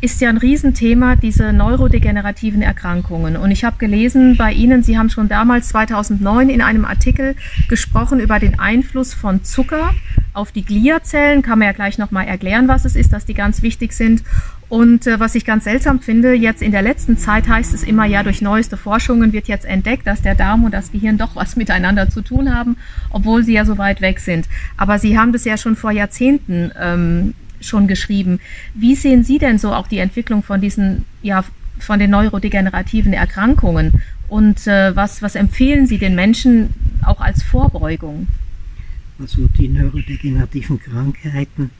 ist 0.00 0.20
ja 0.22 0.30
ein 0.30 0.38
Riesenthema, 0.38 1.14
diese 1.14 1.52
neurodegenerativen 1.52 2.62
Erkrankungen. 2.62 3.36
Und 3.36 3.50
ich 3.50 3.64
habe 3.64 3.76
gelesen 3.76 4.36
bei 4.38 4.52
Ihnen, 4.52 4.82
Sie 4.82 4.96
haben 4.96 5.10
schon 5.10 5.28
damals 5.28 5.68
2009 5.68 6.48
in 6.48 6.62
einem 6.62 6.86
Artikel 6.86 7.36
gesprochen 7.68 8.18
über 8.18 8.38
den 8.38 8.58
Einfluss 8.58 9.12
von 9.12 9.44
Zucker 9.44 9.94
auf 10.32 10.52
die 10.52 10.64
Gliazellen. 10.64 11.42
Kann 11.42 11.58
man 11.58 11.66
ja 11.66 11.72
gleich 11.72 11.98
nochmal 11.98 12.26
erklären, 12.26 12.66
was 12.66 12.86
es 12.86 12.96
ist, 12.96 13.12
dass 13.12 13.26
die 13.26 13.34
ganz 13.34 13.60
wichtig 13.62 13.92
sind. 13.92 14.22
Und 14.70 15.08
äh, 15.08 15.18
was 15.18 15.34
ich 15.34 15.44
ganz 15.44 15.64
seltsam 15.64 15.98
finde, 15.98 16.32
jetzt 16.32 16.62
in 16.62 16.70
der 16.70 16.80
letzten 16.80 17.18
Zeit 17.18 17.48
heißt 17.48 17.74
es 17.74 17.82
immer, 17.82 18.06
ja, 18.06 18.22
durch 18.22 18.40
neueste 18.40 18.76
Forschungen 18.76 19.32
wird 19.32 19.48
jetzt 19.48 19.64
entdeckt, 19.64 20.06
dass 20.06 20.22
der 20.22 20.36
Darm 20.36 20.62
und 20.62 20.72
das 20.72 20.92
Gehirn 20.92 21.18
doch 21.18 21.34
was 21.34 21.56
miteinander 21.62 22.08
zu 22.08 22.22
tun 22.22 22.54
haben, 22.54 22.76
obwohl 23.10 23.42
sie 23.42 23.52
ja 23.52 23.64
so 23.64 23.78
weit 23.78 24.00
weg 24.00 24.20
sind. 24.20 24.48
Aber 24.76 25.00
Sie 25.00 25.18
haben 25.18 25.32
das 25.32 25.44
ja 25.44 25.56
schon 25.56 25.74
vor 25.74 25.90
Jahrzehnten 25.90 26.70
ähm, 26.80 27.34
schon 27.60 27.88
geschrieben. 27.88 28.38
Wie 28.72 28.94
sehen 28.94 29.24
Sie 29.24 29.38
denn 29.38 29.58
so 29.58 29.74
auch 29.74 29.88
die 29.88 29.98
Entwicklung 29.98 30.44
von 30.44 30.60
diesen, 30.60 31.04
ja, 31.20 31.44
von 31.80 31.98
den 31.98 32.10
neurodegenerativen 32.10 33.12
Erkrankungen? 33.12 34.00
Und 34.28 34.68
äh, 34.68 34.94
was, 34.94 35.20
was 35.20 35.34
empfehlen 35.34 35.88
Sie 35.88 35.98
den 35.98 36.14
Menschen 36.14 36.74
auch 37.04 37.20
als 37.20 37.42
Vorbeugung? 37.42 38.28
Also 39.18 39.48
die 39.58 39.66
neurodegenerativen 39.66 40.78
Krankheiten 40.78 41.70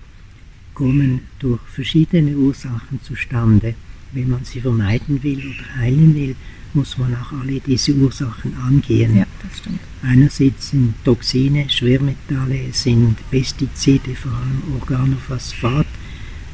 kommen 0.80 1.20
durch 1.38 1.60
verschiedene 1.66 2.34
Ursachen 2.34 3.02
zustande. 3.02 3.74
Wenn 4.12 4.30
man 4.30 4.44
sie 4.46 4.62
vermeiden 4.62 5.22
will 5.22 5.38
oder 5.38 5.76
heilen 5.76 6.14
will, 6.14 6.34
muss 6.72 6.96
man 6.96 7.14
auch 7.16 7.32
alle 7.32 7.60
diese 7.60 7.92
Ursachen 7.92 8.56
angehen. 8.56 9.18
Ja, 9.18 9.26
das 9.42 9.58
stimmt. 9.58 9.80
Einerseits 10.02 10.70
sind 10.70 10.94
Toxine, 11.04 11.68
Schwermetalle, 11.68 12.72
sind 12.72 13.16
Pestizide, 13.30 14.14
vor 14.14 14.32
allem 14.32 14.80
Organophosphat, 14.80 15.86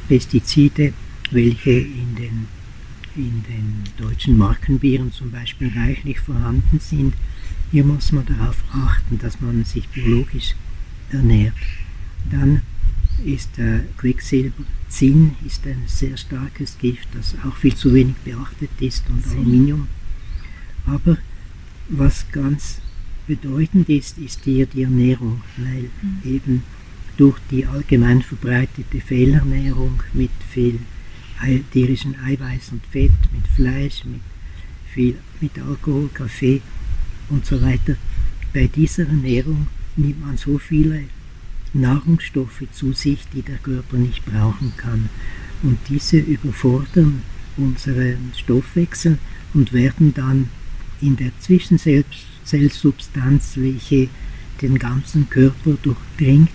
Pestizide, 0.09 0.91
welche 1.31 1.71
in 1.71 2.15
den, 2.17 2.47
in 3.15 3.43
den 3.47 3.83
deutschen 3.97 4.37
Markenbieren 4.37 5.13
zum 5.13 5.31
Beispiel 5.31 5.71
reichlich 5.73 6.19
vorhanden 6.19 6.81
sind. 6.81 7.13
Hier 7.71 7.85
muss 7.85 8.11
man 8.11 8.25
darauf 8.25 8.61
achten, 8.73 9.19
dass 9.19 9.39
man 9.39 9.63
sich 9.63 9.87
biologisch 9.87 10.53
ernährt. 11.13 11.55
Dann 12.29 12.61
ist 13.25 13.49
Quecksilber, 13.97 14.63
Zinn 14.89 15.35
ist 15.45 15.65
ein 15.65 15.83
sehr 15.87 16.17
starkes 16.17 16.77
Gift, 16.77 17.07
das 17.13 17.35
auch 17.45 17.55
viel 17.55 17.75
zu 17.75 17.93
wenig 17.93 18.15
beachtet 18.23 18.69
ist 18.79 19.03
und 19.09 19.25
Aluminium 19.27 19.87
aber 20.87 21.17
was 21.89 22.25
ganz 22.31 22.79
bedeutend 23.27 23.89
ist, 23.89 24.17
ist 24.17 24.43
hier 24.45 24.65
die 24.65 24.83
Ernährung, 24.83 25.41
weil 25.57 25.89
mhm. 26.01 26.21
eben 26.23 26.63
durch 27.17 27.37
die 27.51 27.65
allgemein 27.65 28.21
verbreitete 28.21 29.01
Fehlernährung 29.01 30.01
mit 30.13 30.31
viel 30.49 30.79
tierischen 31.71 32.15
Eiweiß 32.19 32.71
und 32.71 32.85
Fett, 32.87 33.11
mit 33.33 33.47
Fleisch, 33.55 34.05
mit 34.05 34.21
viel 34.93 35.15
mit 35.39 35.59
Alkohol, 35.59 36.09
Kaffee 36.13 36.61
und 37.29 37.45
so 37.45 37.61
weiter. 37.61 37.95
Bei 38.53 38.67
dieser 38.67 39.07
Ernährung 39.07 39.67
nimmt 39.97 40.25
man 40.25 40.37
so 40.37 40.57
viele 40.57 41.03
Nahrungsstoffe 41.73 42.63
zu 42.71 42.93
sich, 42.93 43.19
die 43.33 43.41
der 43.41 43.57
Körper 43.57 43.97
nicht 43.97 44.23
brauchen 44.25 44.73
kann. 44.77 45.09
Und 45.63 45.79
diese 45.89 46.17
überfordern 46.17 47.23
unseren 47.57 48.31
Stoffwechsel 48.35 49.17
und 49.53 49.73
werden 49.73 50.13
dann 50.13 50.49
in 51.01 51.15
der 51.15 51.31
Zwischenzellsubstanz, 51.39 53.53
welche 53.55 54.09
den 54.61 54.77
ganzen 54.79 55.29
Körper 55.29 55.77
durchdringt, 55.81 56.49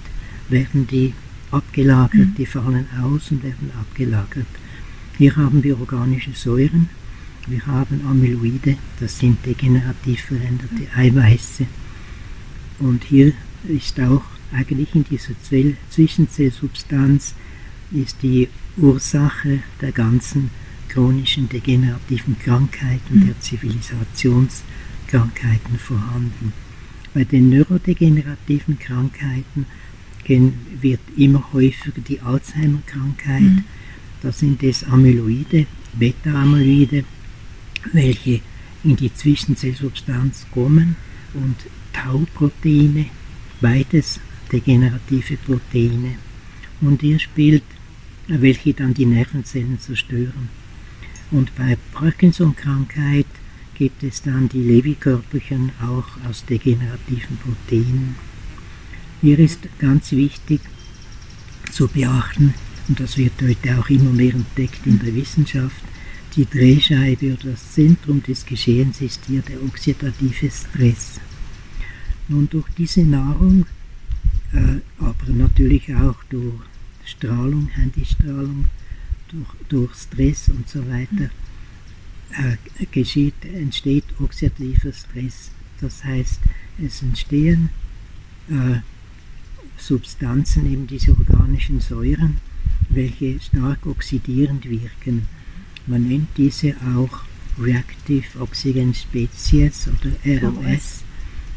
werden 0.48 0.86
die 0.86 1.12
abgelagert, 1.50 2.28
mhm. 2.28 2.34
die 2.36 2.46
fallen 2.46 2.86
aus 3.00 3.30
und 3.30 3.42
werden 3.42 3.70
abgelagert. 3.78 4.46
Hier 5.18 5.36
haben 5.36 5.62
wir 5.62 5.78
organische 5.78 6.32
Säuren, 6.32 6.88
wir 7.46 7.66
haben 7.66 8.00
Amyloide, 8.08 8.78
das 9.00 9.18
sind 9.18 9.44
degenerativ 9.44 10.22
veränderte 10.22 10.86
Eiweiße. 10.94 11.66
Und 12.78 13.04
hier 13.04 13.32
ist 13.68 14.00
auch 14.00 14.24
eigentlich 14.52 14.94
in 14.94 15.04
dieser 15.04 15.34
Zwischenzellsubstanz 15.90 17.34
ist 17.90 18.22
die 18.22 18.48
Ursache 18.76 19.62
der 19.80 19.92
ganzen 19.92 20.50
chronischen 20.88 21.48
degenerativen 21.48 22.38
Krankheiten, 22.38 23.20
mhm. 23.20 23.26
der 23.26 23.40
Zivilisationskrankheiten 23.40 25.78
vorhanden. 25.78 26.52
Bei 27.14 27.24
den 27.24 27.48
neurodegenerativen 27.50 28.78
Krankheiten 28.78 29.66
wird 30.80 31.00
immer 31.16 31.52
häufiger 31.52 32.00
die 32.00 32.20
Alzheimer-Krankheit. 32.20 33.42
Mhm. 33.42 33.64
Da 34.22 34.30
sind 34.32 34.62
es 34.62 34.84
Amyloide, 34.84 35.66
Beta-Amyloide, 35.94 37.04
welche 37.92 38.40
in 38.84 38.94
die 38.96 39.12
Zwischenzellsubstanz 39.12 40.46
kommen 40.52 40.94
und 41.34 41.56
Tau-Proteine, 41.92 43.06
beides 43.60 44.20
degenerative 44.52 45.36
Proteine. 45.38 46.16
Und 46.80 47.00
hier 47.00 47.18
spielt, 47.18 47.64
welche 48.28 48.74
dann 48.74 48.94
die 48.94 49.06
Nervenzellen 49.06 49.78
zerstören. 49.80 50.48
Und 51.30 51.54
bei 51.56 51.78
Parkinson-Krankheit 51.92 53.26
gibt 53.74 54.02
es 54.02 54.22
dann 54.22 54.48
die 54.48 54.62
Lewy-Körperchen 54.62 55.72
auch 55.80 56.06
aus 56.28 56.44
degenerativen 56.44 57.38
Proteinen. 57.38 58.16
Hier 59.22 59.38
ist 59.38 59.60
ganz 59.78 60.12
wichtig 60.12 60.60
zu 61.70 61.88
beachten, 61.88 62.54
und 62.88 63.00
das 63.00 63.16
wird 63.16 63.32
heute 63.40 63.78
auch 63.78 63.88
immer 63.88 64.12
mehr 64.12 64.34
entdeckt 64.34 64.86
in 64.86 64.98
der 64.98 65.14
Wissenschaft, 65.14 65.82
die 66.36 66.46
Drehscheibe 66.46 67.34
oder 67.34 67.52
das 67.52 67.72
Zentrum 67.72 68.22
des 68.22 68.44
Geschehens 68.44 69.00
ist 69.00 69.20
hier 69.26 69.42
der 69.42 69.62
oxidative 69.62 70.50
Stress. 70.50 71.20
Nun 72.28 72.48
durch 72.50 72.66
diese 72.76 73.02
Nahrung, 73.02 73.66
aber 74.98 75.32
natürlich 75.32 75.94
auch 75.94 76.16
durch 76.30 76.60
Strahlung, 77.04 77.68
Handystrahlung, 77.68 78.66
durch, 79.28 79.48
durch 79.68 79.94
Stress 79.94 80.48
und 80.48 80.68
so 80.68 80.86
weiter, 80.88 81.30
äh, 82.32 82.86
geschieht, 82.90 83.44
entsteht 83.44 84.04
oxidativer 84.20 84.92
Stress. 84.92 85.50
Das 85.80 86.04
heißt, 86.04 86.40
es 86.84 87.02
entstehen 87.02 87.70
äh, 88.48 88.80
Substanzen, 89.76 90.70
eben 90.70 90.86
diese 90.86 91.16
organischen 91.16 91.80
Säuren, 91.80 92.36
welche 92.88 93.40
stark 93.40 93.84
oxidierend 93.86 94.68
wirken. 94.68 95.28
Man 95.86 96.08
nennt 96.08 96.28
diese 96.36 96.76
auch 96.96 97.22
Reactive 97.58 98.40
Oxygen 98.40 98.94
Species 98.94 99.88
oder 99.88 100.40
ROS. 100.40 101.02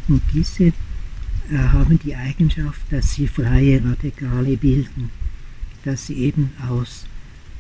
Und 0.07 0.21
diese 0.33 0.65
äh, 0.65 0.71
haben 1.51 1.99
die 1.99 2.15
Eigenschaft, 2.15 2.81
dass 2.91 3.13
sie 3.13 3.27
freie 3.27 3.83
Radikale 3.83 4.57
bilden, 4.57 5.11
dass 5.83 6.07
sie 6.07 6.15
eben 6.15 6.51
aus 6.67 7.05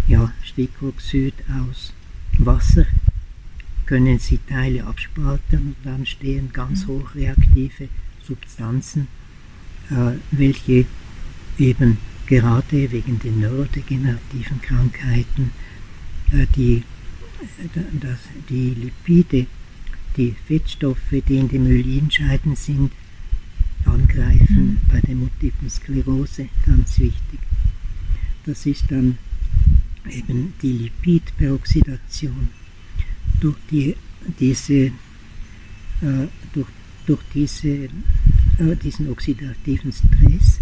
ja, 0.07 0.31
Stickoxid, 0.43 1.33
aus 1.61 1.93
Wasser 2.37 2.85
können 3.85 4.19
sie 4.19 4.39
Teile 4.49 4.83
abspalten 4.85 5.59
und 5.59 5.75
dann 5.83 6.05
stehen 6.05 6.51
ganz 6.51 6.85
mhm. 6.85 6.93
hochreaktive 6.93 7.89
Substanzen, 8.23 9.07
äh, 9.91 10.13
welche 10.31 10.85
eben 11.57 11.97
gerade 12.25 12.91
wegen 12.91 13.19
den 13.19 13.39
neurodegenerativen 13.41 14.61
Krankheiten 14.61 15.51
äh, 16.31 16.47
die, 16.55 16.77
äh, 16.77 17.79
das, 18.01 18.19
die 18.49 18.69
Lipide, 18.71 19.45
die 20.17 20.35
Fettstoffe, 20.47 21.11
die 21.11 21.37
in 21.37 21.49
den 21.49 21.65
Myelinscheiden 21.65 22.55
sind, 22.55 22.91
angreifen 23.85 24.81
bei 24.91 24.99
der 25.01 25.15
Multiplen 25.15 25.69
Sklerose, 25.69 26.49
ganz 26.65 26.99
wichtig. 26.99 27.39
Das 28.45 28.65
ist 28.65 28.85
dann 28.89 29.17
eben 30.09 30.53
die 30.61 30.73
Lipidperoxidation 30.73 32.49
durch 33.39 33.55
die, 33.71 33.95
diese, 34.39 34.73
äh, 34.73 34.91
durch, 36.53 36.67
durch 37.05 37.21
diese, 37.33 37.67
äh, 37.67 37.89
diesen 38.83 39.09
oxidativen 39.09 39.91
Stress 39.91 40.59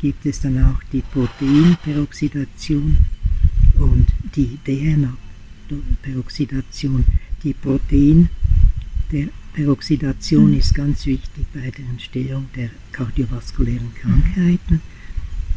gibt 0.00 0.24
es 0.26 0.40
dann 0.40 0.62
auch 0.62 0.80
die 0.92 1.02
Proteinperoxidation 1.02 2.96
und 3.78 4.06
die 4.34 4.58
DNA-Peroxidation. 4.64 7.04
Die 7.42 7.52
Protein 7.54 8.28
der 9.12 9.28
Peroxidation 9.56 10.52
ist 10.52 10.74
ganz 10.74 11.06
wichtig 11.06 11.46
bei 11.54 11.70
der 11.70 11.86
Entstehung 11.86 12.44
der 12.54 12.68
kardiovaskulären 12.92 13.90
Krankheiten 13.94 14.82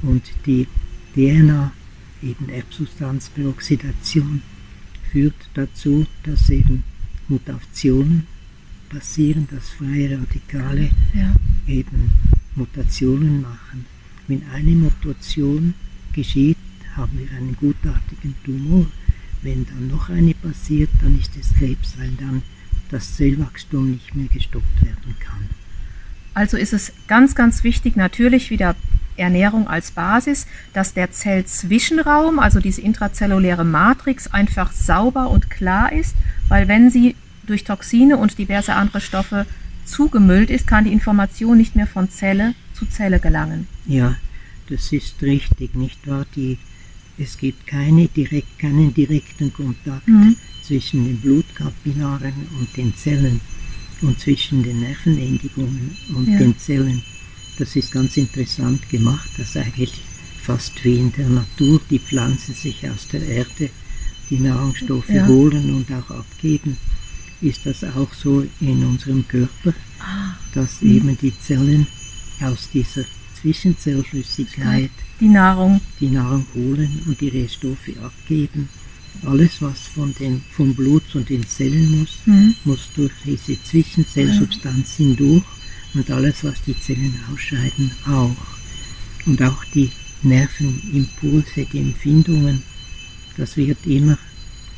und 0.02 0.24
die 0.46 0.68
DNA, 1.16 1.74
eben 2.24 2.48
Erbsubstanzperoxidation, 2.48 4.42
führt 5.12 5.36
dazu, 5.54 6.06
dass 6.24 6.50
eben 6.50 6.86
Mutationen 7.28 8.26
passieren, 8.88 9.50
dass 9.52 9.68
freie 9.68 10.18
Radikale 10.18 10.92
ja. 11.14 11.36
eben 11.68 12.12
Mutationen 12.56 13.42
machen. 13.42 13.86
Wenn 14.30 14.44
eine 14.54 14.72
Mutation 14.72 15.74
geschieht, 16.14 16.58
haben 16.96 17.20
wir 17.20 17.30
einen 17.38 17.58
gutartigen 17.58 18.34
Tumor. 18.46 18.86
Wenn 19.42 19.66
dann 19.66 19.90
noch 19.90 20.08
eine 20.08 20.34
passiert, 20.36 20.90
dann 21.02 21.20
ist 21.20 21.32
es 21.38 21.54
Krebs, 21.54 21.98
weil 21.98 22.12
dann 22.12 22.44
das 22.90 23.16
Zellwachstum 23.16 23.92
nicht 23.92 24.16
mehr 24.16 24.28
gestoppt 24.28 24.84
werden 24.84 25.16
kann. 25.20 25.50
Also 26.34 26.58
ist 26.58 26.74
es 26.74 26.94
ganz, 27.08 27.36
ganz 27.36 27.64
wichtig, 27.64 27.96
natürlich 27.96 28.50
wieder 28.50 28.76
Ernährung 29.18 29.68
als 29.68 29.92
Basis, 29.92 30.48
dass 30.74 30.94
der 30.94 31.12
Zellzwischenraum, 31.12 32.40
also 32.40 32.60
diese 32.60 32.82
intrazelluläre 32.82 33.66
Matrix, 33.66 34.28
einfach 34.28 34.72
sauber 34.72 35.30
und 35.30 35.50
klar 35.50 35.92
ist, 35.92 36.16
weil 36.48 36.68
wenn 36.68 36.90
sie 36.90 37.16
durch 37.46 37.64
Toxine 37.64 38.18
und 38.18 38.38
diverse 38.38 38.74
andere 38.74 39.02
Stoffe 39.02 39.46
zugemüllt 39.86 40.50
ist, 40.50 40.68
kann 40.68 40.86
die 40.86 40.94
Information 40.94 41.58
nicht 41.58 41.76
mehr 41.76 41.88
von 41.88 42.10
Zelle 42.10 42.54
zu 42.74 42.86
Zelle 42.86 43.20
gelangen. 43.20 43.68
Ja, 43.86 44.16
das 44.70 44.92
ist 44.92 45.22
richtig, 45.22 45.76
nicht 45.76 46.08
wahr? 46.08 46.26
Die, 46.36 46.60
es 47.18 47.38
gibt 47.38 47.68
keine 47.68 48.08
direkt, 48.08 48.60
keinen 48.60 48.94
direkten 48.94 49.52
Kontakt 49.52 50.08
mhm. 50.08 50.38
Zwischen 50.70 51.04
den 51.04 51.18
Blutkapillaren 51.18 52.48
und 52.60 52.78
den 52.78 52.96
Zellen 52.96 53.42
und 54.04 54.20
zwischen 54.20 54.62
den 54.62 54.82
Nervenendigungen 54.82 55.98
und 56.16 56.28
ja. 56.28 56.38
den 56.38 56.56
Zellen. 56.60 57.02
Das 57.58 57.76
ist 57.76 57.92
ganz 57.92 58.16
interessant 58.18 58.88
gemacht, 58.88 59.32
dass 59.40 59.58
eigentlich 59.58 60.00
fast 60.44 60.84
wie 60.86 61.00
in 61.00 61.12
der 61.14 61.28
Natur 61.28 61.82
die 61.90 61.98
Pflanzen 61.98 62.54
sich 62.54 62.88
aus 62.88 63.08
der 63.08 63.24
Erde 63.28 63.72
die 64.30 64.38
Nahrungsstoffe 64.38 65.10
ja. 65.10 65.26
holen 65.26 65.74
und 65.74 65.92
auch 65.92 66.12
abgeben, 66.12 66.78
ist 67.42 67.66
das 67.66 67.84
auch 67.84 68.14
so 68.14 68.46
in 68.62 68.86
unserem 68.86 69.28
Körper, 69.28 69.74
ah. 70.00 70.36
dass 70.54 70.84
mhm. 70.84 70.96
eben 70.96 71.18
die 71.18 71.34
Zellen 71.40 71.88
aus 72.42 72.70
dieser 72.72 73.06
Zwischenzellflüssigkeit 73.42 74.92
die 75.20 75.30
Nahrung. 75.30 75.82
die 76.00 76.10
Nahrung 76.10 76.46
holen 76.54 77.02
und 77.08 77.20
die 77.20 77.30
Reststoffe 77.30 77.90
abgeben. 78.04 78.70
Alles, 79.26 79.62
was 79.62 79.80
von 79.94 80.14
den, 80.16 80.42
vom 80.52 80.74
Blut 80.74 81.04
zu 81.12 81.20
den 81.20 81.46
Zellen 81.46 82.00
muss, 82.00 82.20
mhm. 82.26 82.56
muss 82.66 82.90
durch 82.96 83.12
diese 83.26 83.62
Zwischenzellsubstanz 83.62 84.96
hindurch 84.96 85.44
und 85.94 86.10
alles, 86.12 86.44
was 86.44 86.62
die 86.64 86.80
Zellen 86.80 87.20
ausscheiden, 87.34 87.92
auch. 88.06 88.36
Und 89.26 89.42
auch 89.42 89.64
die 89.74 89.92
Nervenimpulse, 90.24 91.66
die 91.66 91.80
Empfindungen, 91.80 92.64
das 93.38 93.58
wird 93.58 93.86
immer, 93.86 94.18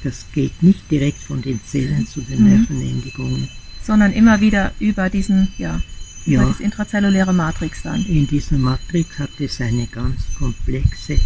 das 0.04 0.26
geht 0.34 0.62
nicht 0.64 0.90
direkt 0.90 1.22
von 1.22 1.42
den 1.42 1.60
Zellen 1.64 2.08
zu 2.08 2.22
den 2.22 2.44
mhm. 2.44 2.50
Nervenendigungen. 2.50 3.48
Sondern 3.84 4.14
immer 4.14 4.42
wieder 4.42 4.72
über 4.80 5.10
diesen, 5.10 5.50
ja, 5.58 5.82
über 6.26 6.44
ja, 6.44 6.48
das 6.48 6.60
intrazelluläre 6.60 7.34
Matrix 7.34 7.82
dann. 7.84 8.06
In 8.06 8.28
dieser 8.28 8.58
Matrix 8.58 9.18
hat 9.18 9.32
es 9.40 9.60
eine 9.60 9.88
ganz 9.88 10.22
komplexe 10.38 11.20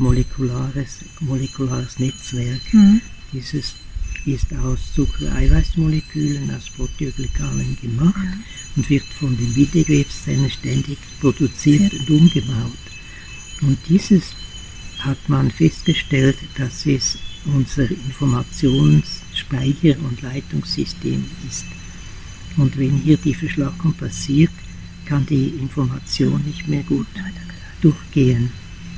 molekulares, 0.00 1.00
molekulares 1.20 1.98
Netzwerk. 1.98 2.62
Mhm. 2.72 3.00
Dieses 3.32 3.74
ist 4.26 4.52
aus 4.54 4.80
Zucker-Eiweißmolekülen, 4.94 6.54
aus 6.54 6.68
Proteoglykanen 6.70 7.76
gemacht. 7.80 8.14
Ja 8.16 8.38
und 8.76 8.88
wird 8.88 9.04
von 9.04 9.36
den 9.36 9.52
Bindegewebszellen 9.52 10.48
ständig 10.50 10.96
produziert 11.20 11.92
und 11.92 12.08
umgebaut. 12.10 12.78
Und 13.62 13.78
dieses 13.88 14.32
hat 15.00 15.28
man 15.28 15.50
festgestellt, 15.50 16.38
dass 16.56 16.86
es 16.86 17.18
unser 17.44 17.90
Informationsspeicher- 17.90 19.98
und 19.98 20.22
Leitungssystem 20.22 21.24
ist. 21.48 21.64
Und 22.56 22.78
wenn 22.78 22.98
hier 22.98 23.16
die 23.16 23.34
Verschlackung 23.34 23.94
passiert, 23.94 24.52
kann 25.06 25.26
die 25.26 25.48
Information 25.48 26.44
nicht 26.44 26.68
mehr 26.68 26.82
gut 26.82 27.08
durchgehen. 27.80 28.52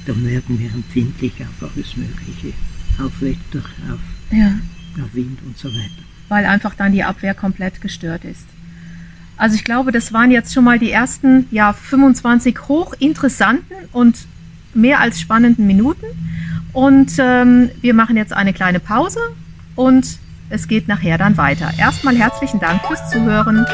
Dann 0.07 0.25
werden 0.27 0.59
wir 0.59 0.71
empfindlich 0.73 1.33
auf 1.41 1.71
alles 1.71 1.97
Mögliche, 1.97 2.53
auf 2.99 3.21
Wetter, 3.21 3.65
auf, 3.93 4.01
ja. 4.31 4.53
auf 5.03 5.15
Wind 5.15 5.39
und 5.45 5.57
so 5.57 5.69
weiter. 5.69 6.03
Weil 6.29 6.47
einfach 6.47 6.75
dann 6.75 6.93
die 6.93 7.05
Abwehr 7.05 7.35
komplett 7.35 7.81
gestört 7.81 8.25
ist. 8.25 8.47
Also 9.37 9.57
ich 9.57 9.65
glaube, 9.65 9.93
das 9.93 10.13
waren 10.13 10.31
jetzt 10.31 10.53
schon 10.53 10.65
mal 10.65 10.79
die 10.79 10.91
ersten 10.91 11.47
ja, 11.51 11.73
25 11.73 12.57
hochinteressanten 12.69 13.77
und 13.93 14.27
mehr 14.75 15.01
als 15.01 15.21
spannenden 15.21 15.67
Minuten. 15.67 16.07
Und 16.73 17.13
ähm, 17.19 17.71
wir 17.81 17.95
machen 17.95 18.17
jetzt 18.17 18.33
eine 18.33 18.53
kleine 18.53 18.81
Pause 18.81 19.21
und 19.75 20.19
es 20.49 20.69
geht 20.69 20.89
nachher 20.89 21.19
dann 21.19 21.37
weiter. 21.37 21.71
Erstmal 21.79 22.17
herzlichen 22.17 22.61
Dank 22.61 22.83
fürs 22.87 23.11
Zuhören. 23.11 23.67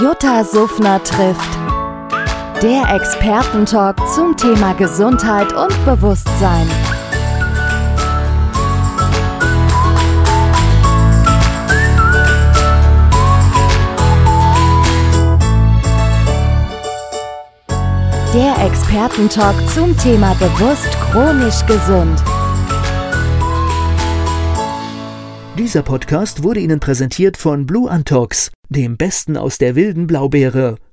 Jutta 0.00 0.44
Suffner 0.44 1.02
trifft. 1.02 1.57
Der 2.62 2.92
Expertentalk 2.92 3.96
zum 4.16 4.36
Thema 4.36 4.72
Gesundheit 4.72 5.52
und 5.52 5.84
Bewusstsein. 5.84 6.66
Der 18.34 18.66
Expertentalk 18.66 19.54
zum 19.72 19.96
Thema 19.96 20.34
bewusst 20.34 20.90
chronisch 21.12 21.64
gesund. 21.64 22.20
Dieser 25.56 25.82
Podcast 25.84 26.42
wurde 26.42 26.58
Ihnen 26.58 26.80
präsentiert 26.80 27.36
von 27.36 27.66
Blue 27.66 27.88
Antox, 27.88 28.50
dem 28.68 28.96
Besten 28.96 29.36
aus 29.36 29.58
der 29.58 29.76
wilden 29.76 30.08
Blaubeere, 30.08 30.76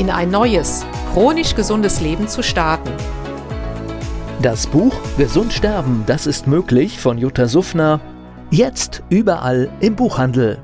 in 0.00 0.08
ein 0.08 0.30
neues, 0.30 0.86
chronisch 1.12 1.54
gesundes 1.54 2.00
Leben 2.00 2.26
zu 2.26 2.42
starten. 2.42 2.90
Das 4.40 4.66
Buch 4.66 4.94
Gesund 5.18 5.52
sterben, 5.52 6.04
das 6.06 6.26
ist 6.26 6.46
möglich 6.46 6.98
von 6.98 7.18
Jutta 7.18 7.46
Suffner. 7.46 8.00
Jetzt 8.50 9.02
überall 9.10 9.68
im 9.80 9.96
Buchhandel. 9.96 10.58